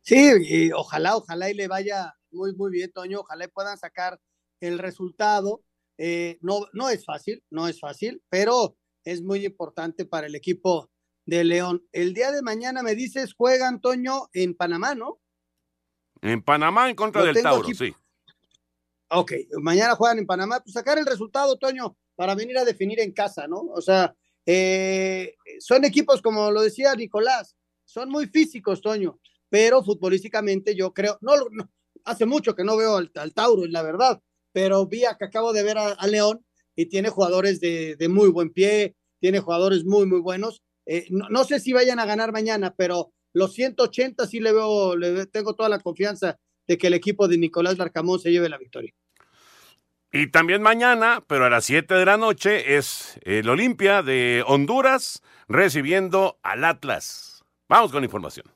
[0.00, 3.20] Sí, y ojalá, ojalá y le vaya muy, muy bien, Toño.
[3.20, 4.20] Ojalá y puedan sacar
[4.58, 5.62] el resultado.
[5.96, 10.90] Eh, no, no es fácil, no es fácil, pero es muy importante para el equipo
[11.24, 11.86] de León.
[11.92, 15.20] El día de mañana me dices, juega Antonio en Panamá, ¿no?
[16.22, 17.74] En Panamá en contra Lo del Tauro, aquí.
[17.74, 17.94] sí.
[19.12, 23.12] Ok, mañana juegan en Panamá, pues sacar el resultado, Toño, para venir a definir en
[23.12, 23.62] casa, ¿no?
[23.72, 24.14] O sea,
[24.46, 29.18] eh, son equipos, como lo decía Nicolás, son muy físicos, Toño,
[29.48, 31.32] pero futbolísticamente yo creo, no,
[32.04, 35.78] hace mucho que no veo al, Tauro, la verdad, pero vi que acabo de ver
[35.78, 36.44] a, León
[36.76, 40.62] y tiene jugadores de, muy buen pie, tiene jugadores muy, muy buenos.
[40.86, 45.26] Eh, no, sé si vayan a ganar mañana, pero los 180 sí le veo, le
[45.26, 48.92] tengo toda la confianza de que el equipo de Nicolás Larcamón se lleve la victoria.
[50.12, 55.22] Y también mañana, pero a las 7 de la noche, es el Olimpia de Honduras
[55.48, 57.44] recibiendo al Atlas.
[57.68, 58.46] Vamos con información.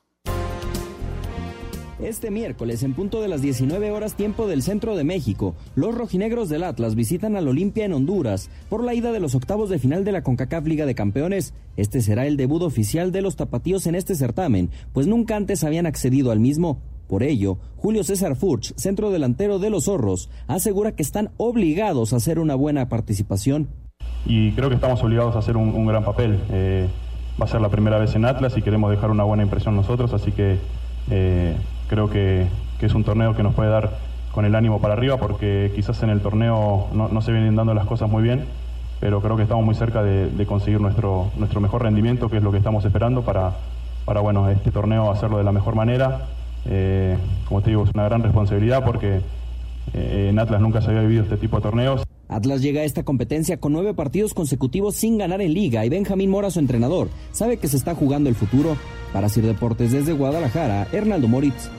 [1.99, 6.49] Este miércoles, en punto de las 19 horas tiempo del centro de México, los rojinegros
[6.49, 10.03] del Atlas visitan al Olimpia en Honduras por la ida de los octavos de final
[10.03, 11.53] de la CONCACAF Liga de Campeones.
[11.77, 15.85] Este será el debut oficial de los tapatíos en este certamen, pues nunca antes habían
[15.85, 16.81] accedido al mismo.
[17.07, 22.17] Por ello, Julio César Furch, centro delantero de los Zorros, asegura que están obligados a
[22.17, 23.69] hacer una buena participación.
[24.25, 26.41] Y creo que estamos obligados a hacer un, gran papel.
[26.49, 26.89] Eh,
[27.39, 30.11] va a ser la primera vez en Atlas y queremos dejar una buena impresión nosotros,
[30.13, 30.57] así que
[31.09, 31.55] eh,
[31.87, 32.47] creo que,
[32.81, 33.97] es un torneo que nos puede dar
[34.31, 37.87] con el ánimo para arriba porque quizás en el torneo no, se vienen dando las
[37.87, 38.45] cosas muy bien,
[38.99, 42.51] pero creo que estamos muy cerca de, conseguir nuestro, nuestro mejor rendimiento, que es lo
[42.51, 43.53] que estamos esperando para,
[44.05, 46.27] para bueno, este torneo hacerlo de la mejor manera.
[46.67, 47.17] Eh,
[47.47, 49.21] como te digo, es una gran responsabilidad porque
[49.93, 52.03] eh, en Atlas nunca se había vivido este tipo de torneos.
[52.27, 56.29] Atlas llega a esta competencia con nueve partidos consecutivos sin ganar en liga y Benjamín
[56.29, 58.77] Mora, su entrenador, sabe que se está jugando el futuro.
[59.13, 61.69] Para Sir Deportes desde Guadalajara, Hernaldo Moritz.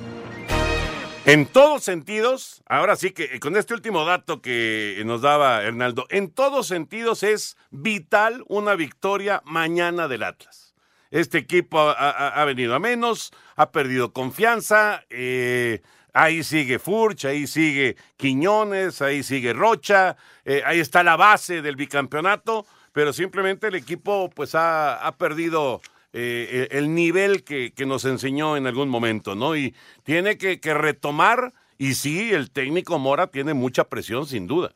[1.26, 6.06] En todos sentidos, ahora sí que eh, con este último dato que nos daba Hernaldo,
[6.08, 10.74] en todos sentidos es vital una victoria mañana del Atlas.
[11.10, 15.82] Este equipo ha, venido a menos, ha perdido confianza, eh,
[16.12, 20.16] ahí sigue Furch, ahí sigue Quiñones, ahí sigue Rocha,
[20.46, 25.80] eh, ahí está la base del bicampeonato, pero simplemente el equipo pues ha, perdido
[26.12, 29.56] eh, el nivel que, nos enseñó en algún momento, ¿no?
[29.56, 29.74] Y
[30.04, 34.72] tiene que, retomar, y sí, el técnico Mora tiene mucha presión, sin duda.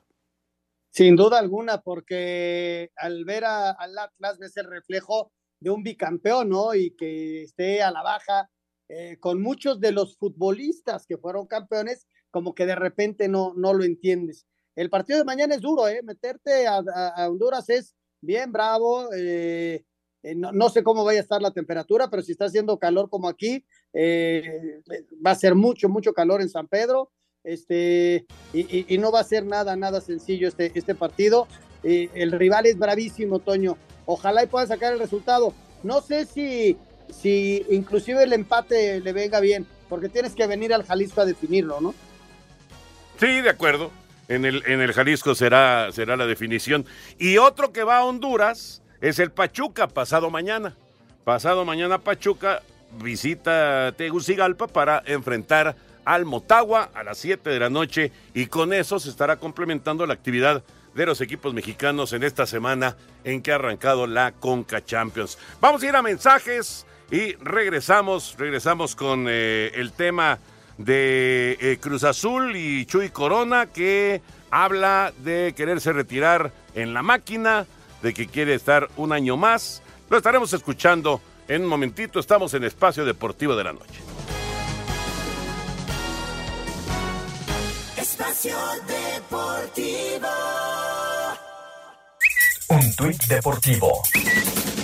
[0.91, 6.75] Sin duda alguna, porque al ver al Atlas ves el reflejo de un bicampeón, ¿no?
[6.75, 8.51] Y que esté a la baja,
[8.89, 13.73] eh, con muchos de los futbolistas que fueron campeones, como que de repente no, no
[13.73, 14.49] lo entiendes.
[14.81, 16.01] El partido de mañana es duro, ¿eh?
[16.03, 16.83] Meterte a,
[17.29, 19.13] Honduras es bien bravo.
[19.13, 19.85] Eh,
[20.23, 23.29] eh, no, sé cómo vaya a estar la temperatura, pero si está haciendo calor como
[23.29, 23.63] aquí,
[23.95, 27.13] va a ser mucho, mucho calor en San Pedro.
[27.45, 28.25] Este,
[28.55, 31.47] y, no va a ser nada, nada sencillo este, este partido.
[31.83, 33.77] el rival es bravísimo, Toño.
[34.07, 35.53] Ojalá y pueda sacar el resultado.
[35.83, 36.79] No sé si,
[37.11, 41.83] si inclusive el empate le venga bien, porque tienes que venir al Jalisco a definirlo,
[41.83, 41.95] ¿no?
[43.19, 44.00] Sí, de acuerdo.
[44.31, 46.87] En el, en el Jalisco será, será la definición.
[47.19, 50.77] Y otro que va a Honduras es el Pachuca, pasado mañana.
[51.25, 52.63] Pasado mañana Pachuca
[53.03, 55.75] visita Tegucigalpa para enfrentar
[56.05, 60.15] al Motagua a las 7 de la noche y con eso se estará complementando la
[60.15, 60.63] actividad
[60.95, 65.39] de los equipos mexicanos en esta semana en que ha arrancado la Conca Champions.
[65.61, 70.39] Vamos a ir a mensajes y regresamos, regresamos con eh, el tema
[70.85, 77.67] de eh, Cruz Azul y Chuy Corona que habla de quererse retirar en la máquina,
[78.03, 79.83] de que quiere estar un año más.
[80.09, 82.19] Lo estaremos escuchando en un momentito.
[82.19, 84.01] Estamos en Espacio Deportivo de la Noche.
[87.97, 88.57] Espacio
[88.87, 90.29] Deportivo.
[92.69, 94.03] Un tuit deportivo.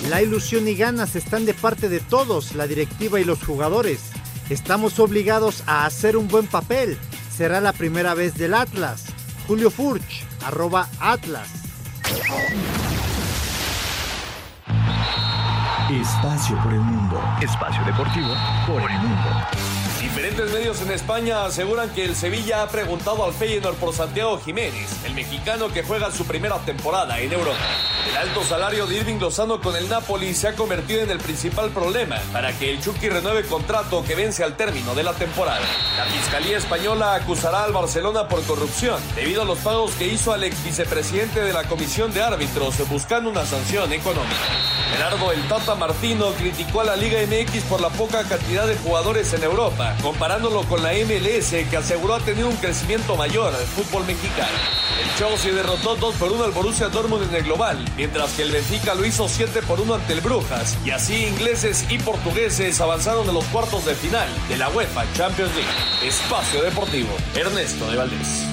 [0.09, 4.11] La ilusión y ganas están de parte de todos, la directiva y los jugadores.
[4.49, 6.97] Estamos obligados a hacer un buen papel.
[7.35, 9.05] Será la primera vez del Atlas.
[9.45, 11.49] Julio Furch, arroba Atlas.
[15.91, 17.21] Espacio por el mundo.
[17.41, 18.29] Espacio deportivo
[18.65, 19.29] por el mundo.
[20.01, 25.03] Diferentes medios en España aseguran que el Sevilla ha preguntado al Feyenoord por Santiago Jiménez,
[25.05, 27.57] el mexicano que juega su primera temporada en Europa.
[28.05, 31.69] El alto salario de Irving Lozano con el Napoli se ha convertido en el principal
[31.69, 35.61] problema para que el Chucky renueve contrato que vence al término de la temporada.
[35.97, 40.43] La Fiscalía Española acusará al Barcelona por corrupción debido a los pagos que hizo al
[40.43, 44.35] ex vicepresidente de la Comisión de Árbitros buscando una sanción económica.
[44.91, 49.33] Gerardo El Tata Martino criticó a la Liga MX por la poca cantidad de jugadores
[49.33, 54.05] en Europa comparándolo con la MLS que aseguró ha tenido un crecimiento mayor al fútbol
[54.05, 54.86] mexicano.
[54.99, 58.51] El Chelsea derrotó 2 por 1 al Borussia Dortmund en el global, mientras que el
[58.51, 63.29] Benfica lo hizo 7 por 1 ante el Brujas, y así ingleses y portugueses avanzaron
[63.29, 66.07] a los cuartos de final de la UEFA Champions League.
[66.07, 68.47] Espacio Deportivo, Ernesto de Valdés.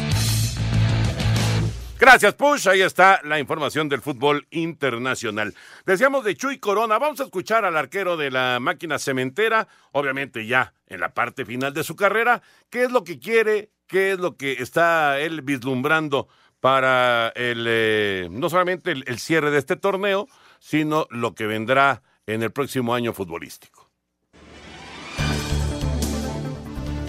[1.99, 2.69] Gracias, Push.
[2.69, 5.55] Ahí está la información del fútbol internacional.
[5.87, 6.99] Decíamos de Chuy Corona.
[6.99, 11.73] Vamos a escuchar al arquero de la máquina cementera, obviamente ya en la parte final
[11.73, 12.43] de su carrera.
[12.69, 13.71] ¿Qué es lo que quiere?
[13.87, 16.29] ¿Qué es lo que está él vislumbrando
[16.61, 20.27] para el, eh, no solamente el, el cierre de este torneo,
[20.59, 23.85] sino lo que vendrá en el próximo año futbolístico?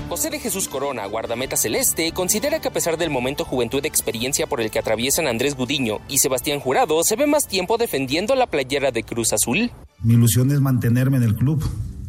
[0.09, 4.45] José de Jesús Corona, guardameta celeste, considera que a pesar del momento juventud de experiencia
[4.45, 8.47] por el que atraviesan Andrés Gudiño y Sebastián Jurado, se ve más tiempo defendiendo la
[8.47, 9.71] playera de Cruz Azul.
[10.03, 11.63] Mi ilusión es mantenerme en el club.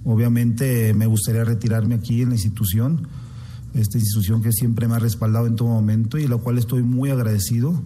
[0.04, 3.08] Obviamente me gustaría retirarme aquí en la institución,
[3.76, 7.10] esta institución que siempre me ha respaldado en todo momento y la cual estoy muy
[7.10, 7.82] agradecido.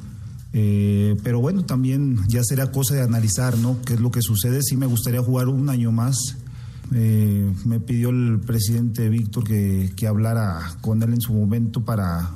[0.52, 3.80] Eh, pero bueno, también ya será cosa de analizar, ¿no?
[3.82, 4.62] ¿Qué es lo que sucede?
[4.62, 6.36] Sí me gustaría jugar un año más
[6.92, 12.30] eh, me pidió el presidente Víctor que, que, hablara con él en su momento para,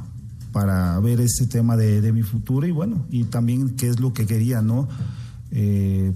[0.52, 4.12] para ver ese tema de, de, mi futuro y bueno, y también qué es lo
[4.12, 4.88] que quería, ¿no?
[5.50, 6.12] Eh,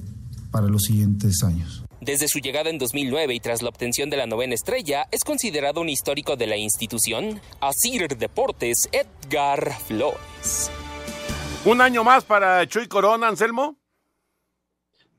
[0.53, 1.88] para los siguientes años.
[2.01, 5.80] Desde su llegada en 2009 y tras la obtención de la novena estrella, es considerado
[5.80, 7.40] un histórico de la institución.
[7.61, 10.70] Asir Deportes, Edgar Flores.
[11.64, 13.78] ¿Un año más para Chuy Corona, Anselmo?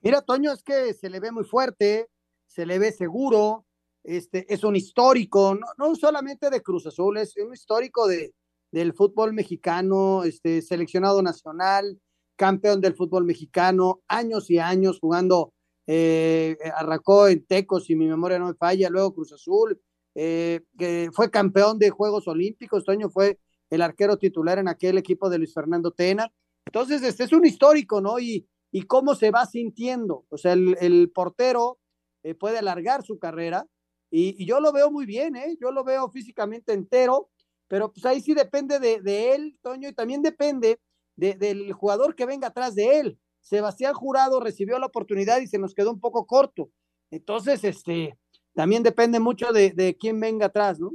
[0.02, 2.08] Mira, Toño, es que se le ve muy fuerte,
[2.48, 3.66] se le ve seguro,
[4.06, 8.34] este, es un histórico, no, no solamente de Cruz Azul, es un histórico de,
[8.72, 12.00] del fútbol mexicano, este, seleccionado nacional,
[12.38, 15.54] campeón del fútbol mexicano, años y años jugando,
[15.92, 19.82] eh, arrancó en Tecos, si mi memoria no me falla, luego Cruz Azul,
[20.14, 23.40] eh, que fue campeón de Juegos Olímpicos, Toño fue
[23.72, 26.32] el arquero titular en aquel equipo de Luis Fernando Tena.
[26.68, 28.20] Entonces, este es un histórico, ¿no?
[28.20, 30.28] Y, y cómo se va sintiendo.
[30.30, 31.80] O sea, el, portero
[32.22, 33.66] eh, puede alargar su carrera
[34.12, 35.58] y, yo lo veo muy bien, ¿eh?
[35.60, 37.32] Yo lo veo físicamente entero,
[37.68, 40.80] pero pues ahí sí depende de, de él, Toño, y también depende
[41.16, 43.20] de, del jugador que venga atrás de él.
[43.50, 46.70] Sebastián Jurado recibió la oportunidad y se nos quedó un poco corto.
[47.10, 48.16] Entonces, este,
[48.54, 50.91] también depende mucho de, de quién venga atrás, ¿no?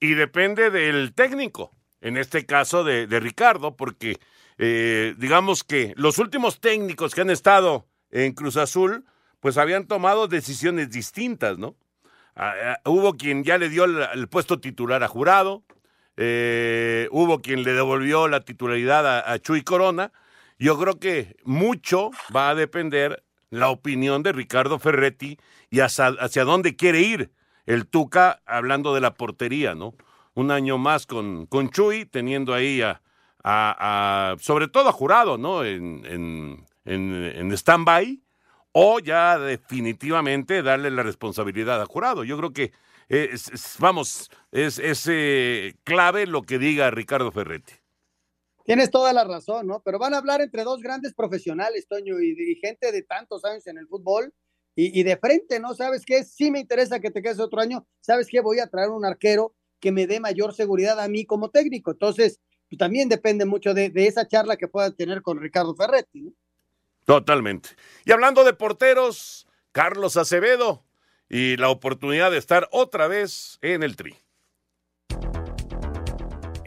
[0.00, 4.16] Y depende del técnico, en este caso de, de Ricardo, porque
[4.56, 9.04] eh, digamos que los últimos técnicos que han estado en Cruz Azul,
[9.40, 11.76] pues habían tomado decisiones distintas, ¿no?
[12.34, 15.62] Ah, ah, hubo quien ya le dio el, puesto titular a Jurado,
[16.16, 20.10] eh, hubo quien le devolvió la titularidad a, a, Chuy Corona.
[20.58, 25.38] Yo creo que mucho va a depender la opinión de Ricardo Ferretti
[25.70, 27.30] y hacia, hacia dónde quiere ir
[27.66, 29.94] el Tuca hablando de la portería, ¿no?
[30.34, 35.64] Un año más con, con Chuy, teniendo ahí a, sobre todo a Jurado, ¿no?
[35.64, 38.20] En, en, en, en stand-by
[38.72, 42.24] o ya definitivamente darle la responsabilidad a jurado.
[42.24, 42.72] Yo creo que,
[43.08, 47.74] es, vamos, es, es eh, clave lo que diga Ricardo Ferretti.
[48.64, 49.82] Tienes toda la razón, ¿no?
[49.84, 53.66] Pero van a hablar entre dos grandes profesionales, Toño, y, y gente de tantos años
[53.66, 54.32] en el fútbol,
[54.74, 55.74] y, y, de frente, ¿no?
[55.74, 56.24] ¿Sabes qué?
[56.24, 58.40] Sí me interesa que te quedes otro año, ¿sabes qué?
[58.40, 61.92] Voy a traer un arquero que me dé mayor seguridad a mí como técnico.
[61.92, 66.22] Entonces, pues, también depende mucho de, de esa charla que pueda tener con Ricardo Ferretti,
[66.22, 66.32] ¿no?
[67.04, 67.68] Totalmente.
[68.04, 70.84] Y hablando de porteros, Carlos Acevedo
[71.28, 74.16] y la oportunidad de estar otra vez en el tri.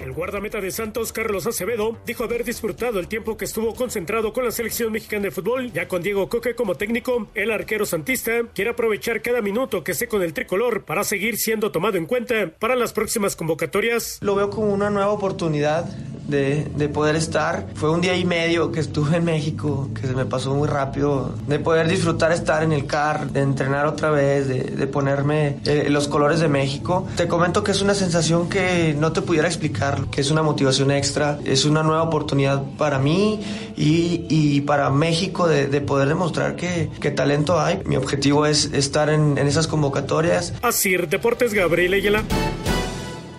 [0.08, 4.46] El guardameta de Santos, Carlos Acevedo, dijo haber disfrutado el tiempo que estuvo concentrado con
[4.46, 7.28] la selección mexicana de fútbol, ya con Diego Coque como técnico.
[7.36, 11.74] El arquero santista quiere aprovechar cada minuto que esté con el tricolor para seguir siendo
[11.74, 14.20] tomado en cuenta para las próximas convocatorias.
[14.22, 15.84] Lo veo como una nueva oportunidad
[16.28, 17.68] de, de, poder estar.
[17.76, 21.34] Fue un día y medio que estuve en México, que se me pasó muy rápido,
[21.48, 26.08] de poder disfrutar estar en el CAR, de entrenar otra vez, de, ponerme eh, los
[26.08, 27.08] colores de México.
[27.16, 30.92] Te comento que es una sensación que no te pudiera explicar, que es una motivación
[30.92, 33.40] extra, es una nueva oportunidad para mí
[33.76, 37.82] y, y para México de, de, poder demostrar que, que, talento hay.
[37.86, 40.54] Mi objetivo es estar en, en esas convocatorias.
[40.62, 42.24] Así, Deportes Gabriel Ayala.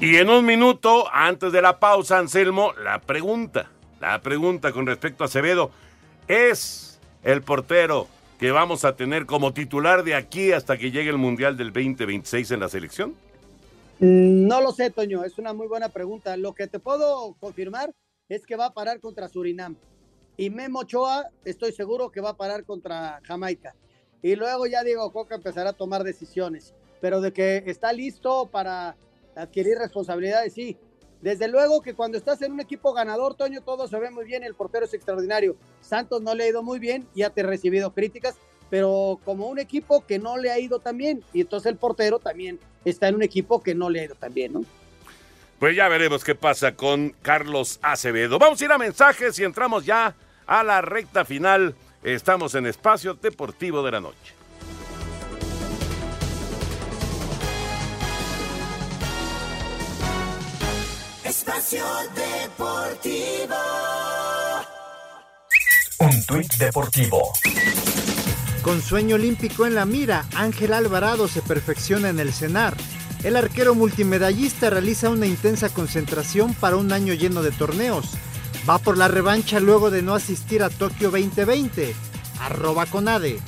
[0.00, 5.24] Y en un minuto, antes de la pausa, Anselmo, la pregunta, la pregunta con respecto
[5.24, 5.72] a Acevedo,
[6.28, 8.06] ¿es el portero
[8.38, 12.52] que vamos a tener como titular de aquí hasta que llegue el Mundial del 2026
[12.52, 13.14] en la selección?
[14.00, 16.36] No lo sé, Toño, es una muy buena pregunta.
[16.36, 17.92] Lo que te puedo confirmar
[18.28, 19.76] es que va a parar contra Surinam.
[20.36, 23.74] Y Memo Ochoa, estoy seguro que va a parar contra Jamaica.
[24.22, 26.74] Y luego ya Diego Coca empezará a tomar decisiones.
[27.00, 28.96] Pero de que está listo para
[29.34, 30.76] adquirir responsabilidades, sí.
[31.20, 34.44] Desde luego que cuando estás en un equipo ganador, Toño, todo se ve muy bien,
[34.44, 35.56] el portero es extraordinario.
[35.80, 38.36] Santos no le ha ido muy bien, te he recibido críticas,
[38.70, 42.18] pero como un equipo que no le ha ido tan bien, y entonces el portero
[42.18, 44.64] también está en un equipo que no le ha ido tan bien, ¿no?
[45.58, 48.38] Pues ya veremos qué pasa con Carlos Acevedo.
[48.38, 50.14] Vamos a ir a mensajes y entramos ya
[50.46, 51.74] a la recta final.
[52.02, 54.34] Estamos en Espacio Deportivo de la Noche.
[61.24, 63.56] Espacio Deportivo.
[65.98, 67.32] Un tuit deportivo.
[68.68, 72.76] Con sueño olímpico en la mira, Ángel Alvarado se perfecciona en el cenar.
[73.24, 78.10] El arquero multimedallista realiza una intensa concentración para un año lleno de torneos.
[78.68, 81.94] Va por la revancha luego de no asistir a Tokio 2020.
[82.40, 83.38] Arroba Conade.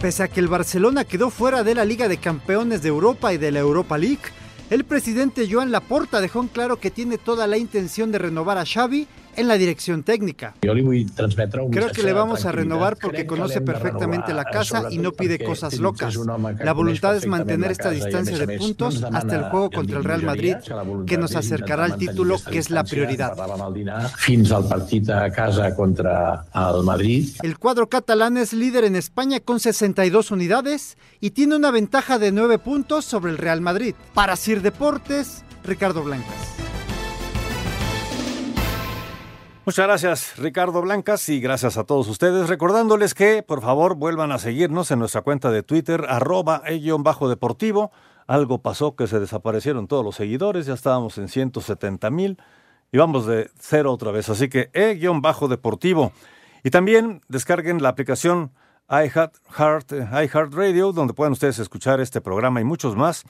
[0.00, 3.36] Pese a que el Barcelona quedó fuera de la Liga de Campeones de Europa y
[3.36, 4.22] de la Europa League,
[4.70, 8.64] el presidente Joan Laporta dejó en claro que tiene toda la intención de renovar a
[8.64, 9.06] Xavi
[9.40, 10.54] en la dirección técnica.
[10.60, 15.78] Creo que le vamos a renovar porque conoce perfectamente la casa y no pide cosas
[15.78, 16.14] locas.
[16.62, 20.56] La voluntad es mantener esta distancia de puntos hasta el juego contra el Real Madrid,
[21.06, 23.36] que nos acercará al título, que es la prioridad.
[27.42, 32.32] El cuadro catalán es líder en España con 62 unidades y tiene una ventaja de
[32.32, 33.94] 9 puntos sobre el Real Madrid.
[34.14, 36.59] Para Sir Deportes, Ricardo Blancas.
[39.70, 42.48] Muchas gracias, Ricardo Blancas, y gracias a todos ustedes.
[42.48, 46.64] Recordándoles que, por favor, vuelvan a seguirnos en nuestra cuenta de Twitter, arroba
[46.98, 47.92] bajo deportivo.
[48.26, 52.36] Algo pasó que se desaparecieron todos los seguidores, ya estábamos en 170 mil
[52.90, 54.28] y vamos de cero otra vez.
[54.28, 56.10] Así que e-bajo deportivo.
[56.64, 58.50] Y también descarguen la aplicación
[58.90, 63.24] iHeart, iHeart Radio, donde pueden ustedes escuchar este programa y muchos más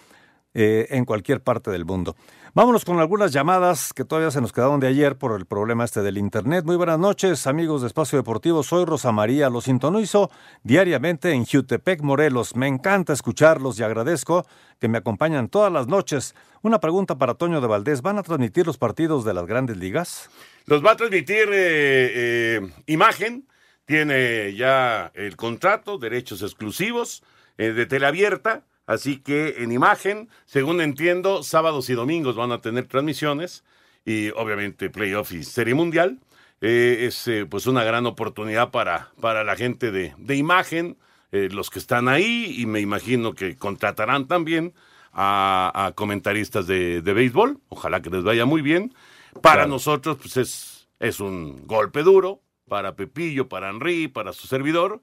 [0.52, 2.16] eh, en cualquier parte del mundo.
[2.54, 6.02] Vámonos con algunas llamadas que todavía se nos quedaron de ayer por el problema este
[6.02, 6.64] del Internet.
[6.64, 8.64] Muy buenas noches, amigos de Espacio Deportivo.
[8.64, 9.48] Soy Rosa María.
[9.48, 10.28] Los sintonizo
[10.64, 12.56] diariamente en Jutepec, Morelos.
[12.56, 14.44] Me encanta escucharlos y agradezco
[14.80, 16.34] que me acompañan todas las noches.
[16.62, 18.02] Una pregunta para Toño de Valdés.
[18.02, 20.28] ¿Van a transmitir los partidos de las grandes ligas?
[20.66, 23.46] Los va a transmitir eh, eh, Imagen.
[23.84, 27.22] Tiene ya el contrato, derechos exclusivos
[27.56, 28.64] de teleabierta.
[28.90, 33.62] Así que en imagen, según entiendo, sábados y domingos van a tener transmisiones
[34.04, 36.18] y obviamente playoff y serie mundial.
[36.60, 40.96] Eh, es eh, pues una gran oportunidad para, para la gente de, de imagen,
[41.30, 44.74] eh, los que están ahí y me imagino que contratarán también
[45.12, 47.60] a, a comentaristas de, de, béisbol.
[47.68, 48.92] Ojalá que les vaya muy bien.
[49.40, 49.68] Para claro.
[49.68, 55.00] nosotros pues es, es un golpe duro, para Pepillo, para Henry, para su servidor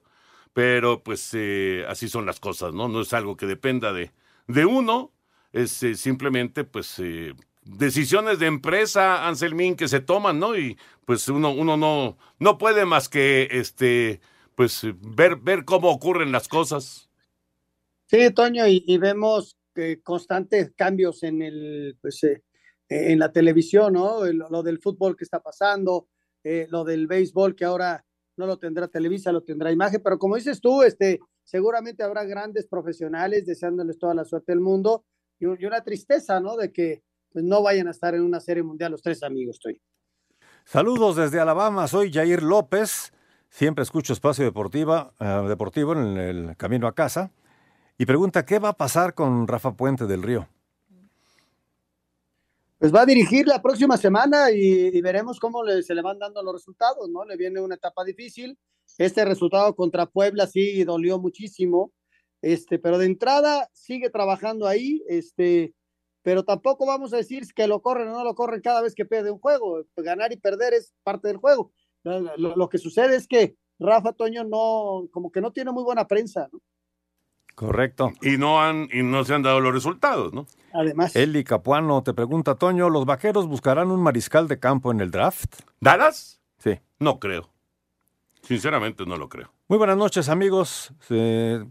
[0.58, 2.88] pero pues eh, así son las cosas, ¿no?
[2.88, 4.10] No es algo que dependa de,
[4.48, 5.12] de uno,
[5.52, 7.32] es eh, simplemente pues eh,
[7.62, 10.58] decisiones de empresa, Anselmín, que se toman, ¿no?
[10.58, 14.20] Y pues uno, uno no, no puede más que este
[14.56, 17.08] pues ver, ver cómo ocurren las cosas.
[18.06, 19.56] Sí, Toño, y, y vemos
[20.02, 22.20] constantes cambios en el pues
[22.88, 24.24] en la televisión, ¿no?
[24.24, 26.08] Lo, lo, del fútbol que está pasando,
[26.42, 28.04] lo del béisbol que ahora
[28.38, 32.66] no lo tendrá Televisa, lo tendrá Imagen, pero como dices tú, este, seguramente habrá grandes
[32.66, 35.04] profesionales deseándoles toda la suerte del mundo
[35.38, 36.56] y, una tristeza, ¿no?
[36.56, 39.80] De que pues, no vayan a estar en una serie mundial los tres amigos, estoy.
[40.64, 43.12] Saludos desde Alabama, soy Jair López,
[43.48, 47.32] siempre escucho Espacio Deportiva, uh, Deportivo en el camino a casa,
[47.96, 50.48] y pregunta, ¿qué va a pasar con Rafa Puente del Río?
[52.78, 56.54] Pues va a dirigir la próxima semana y, veremos cómo se le van dando los
[56.54, 57.24] resultados, ¿no?
[57.24, 58.56] Le viene una etapa difícil.
[58.98, 61.92] Este resultado contra Puebla sí dolió muchísimo,
[62.40, 65.74] este, pero de entrada sigue trabajando ahí, este,
[66.22, 69.04] pero tampoco vamos a decir que lo corren o no lo corren cada vez que
[69.04, 69.84] pierde un juego.
[69.96, 71.72] Ganar y perder es parte del juego.
[72.04, 76.06] Lo, lo que sucede es que Rafa Toño no, como que no tiene muy buena
[76.06, 76.60] prensa, ¿no?
[77.58, 78.12] Correcto.
[78.22, 80.46] Y no han y no se han dado los resultados, ¿no?
[80.72, 81.16] Además.
[81.16, 85.56] Eli Capuano te pregunta, Toño, ¿los vaqueros buscarán un mariscal de campo en el draft?
[85.80, 86.40] ¿Dallas?
[86.58, 86.78] Sí.
[87.00, 87.50] No creo.
[88.42, 89.50] Sinceramente no lo creo.
[89.66, 90.92] Muy buenas noches, amigos.
[91.10, 91.64] Eh,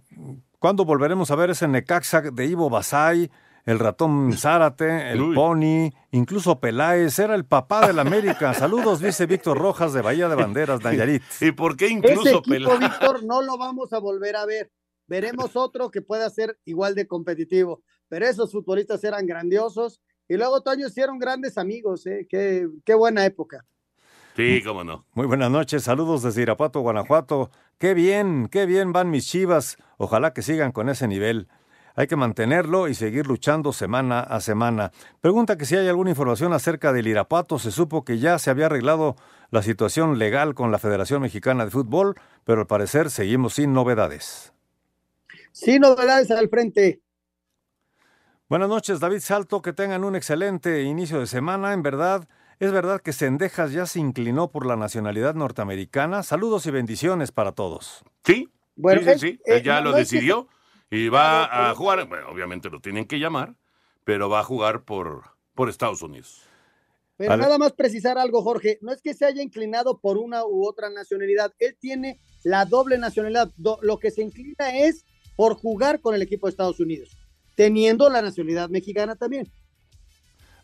[0.60, 3.32] ¿Cuándo volveremos a ver ese Necaxa de Ivo Basay,
[3.64, 5.36] el ratón Zárate, el Uy.
[5.36, 7.18] Pony, incluso Peláez?
[7.18, 8.54] Era el papá de la América.
[8.56, 11.24] Saludos, dice Víctor Rojas de Bahía de Banderas, Nayarit.
[11.40, 12.80] ¿Y por qué incluso Ese equipo, Peláez?
[12.80, 14.70] Víctor, no lo vamos a volver a ver
[15.08, 17.84] veremos otro que pueda ser igual de competitivo.
[18.10, 22.28] Pero esos futbolistas eran grandiosos y luego Toño hicieron grandes amigos, ¿eh?
[22.30, 23.66] qué, qué buena época.
[24.36, 25.06] Sí, cómo no.
[25.14, 27.50] Muy buenas noches, saludos desde Irapuato, Guanajuato.
[27.80, 29.78] Qué bien, qué bien van mis chivas.
[29.98, 31.48] Ojalá que sigan con ese nivel.
[31.96, 34.92] Hay que mantenerlo y seguir luchando semana a semana.
[35.22, 37.58] Pregunta que si hay alguna información acerca del Irapuato.
[37.58, 39.16] Se supo que ya se había arreglado
[39.50, 44.54] la situación legal con la Federación Mexicana de Fútbol, pero al parecer seguimos sin novedades.
[45.60, 47.02] Sin novedades al frente.
[48.48, 51.74] Buenas noches, David Salto, que tengan un excelente inicio de semana.
[51.74, 52.28] En verdad,
[52.60, 56.22] es verdad que Sendejas ya se inclinó por la nacionalidad norteamericana.
[56.22, 58.04] Saludos y bendiciones para todos.
[58.24, 59.28] Sí, Bueno, sí, sí, sí.
[59.48, 60.48] eh, Él ya no- lo no es que- decidió
[60.92, 62.08] y va a jugar.
[62.08, 63.56] bueno, obviamente lo tienen que llamar,
[64.04, 65.24] pero va a jugar por,
[65.56, 66.44] por Estados Unidos.
[67.18, 67.42] Pero Vale.
[67.42, 68.78] nada más precisar algo, Jorge.
[68.82, 71.52] No es que se haya inclinado por una u otra nacionalidad.
[71.58, 73.52] Él tiene la doble nacionalidad.
[73.58, 75.04] Do- lo que se inclina es
[75.38, 77.16] por jugar con el equipo de Estados Unidos,
[77.56, 79.50] teniendo la nacionalidad mexicana también.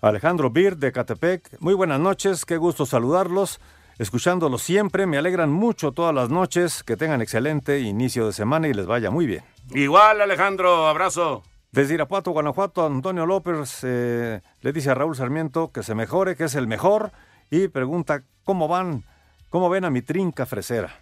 [0.01, 3.61] Alejandro Bir de Catepec, muy buenas noches, qué gusto saludarlos.
[3.99, 6.83] Escuchándolos siempre, me alegran mucho todas las noches.
[6.83, 9.43] Que tengan excelente inicio de semana y les vaya muy bien.
[9.73, 11.43] Igual, Alejandro, abrazo.
[11.71, 16.45] Desde Irapuato, Guanajuato, Antonio López eh, le dice a Raúl Sarmiento que se mejore, que
[16.45, 17.11] es el mejor,
[17.49, 19.05] y pregunta cómo van,
[19.49, 20.99] cómo ven a mi trinca fresera.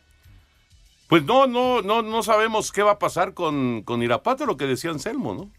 [1.11, 4.65] Pues no, no, no, no sabemos qué va a pasar con, con Irapato, lo que
[4.65, 5.51] decía Anselmo, ¿no?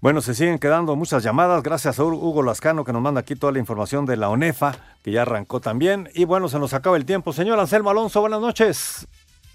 [0.00, 1.62] Bueno, se siguen quedando muchas llamadas.
[1.62, 4.74] Gracias a Hugo Lascano que nos manda aquí toda la información de la ONEFA,
[5.04, 6.10] que ya arrancó también.
[6.12, 7.32] Y bueno, se nos acaba el tiempo.
[7.32, 9.06] Señor Anselmo Alonso, buenas noches.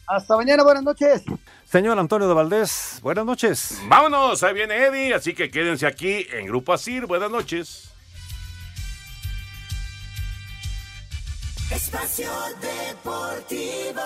[0.08, 1.22] Hasta mañana, buenas noches.
[1.66, 3.82] Señor Antonio de Valdés, buenas noches.
[3.90, 7.08] Vámonos, ahí viene Eddie, así que quédense aquí en Grupo Asir.
[7.08, 7.92] Buenas noches.
[11.70, 12.32] Espacio
[12.62, 14.02] Deportivo.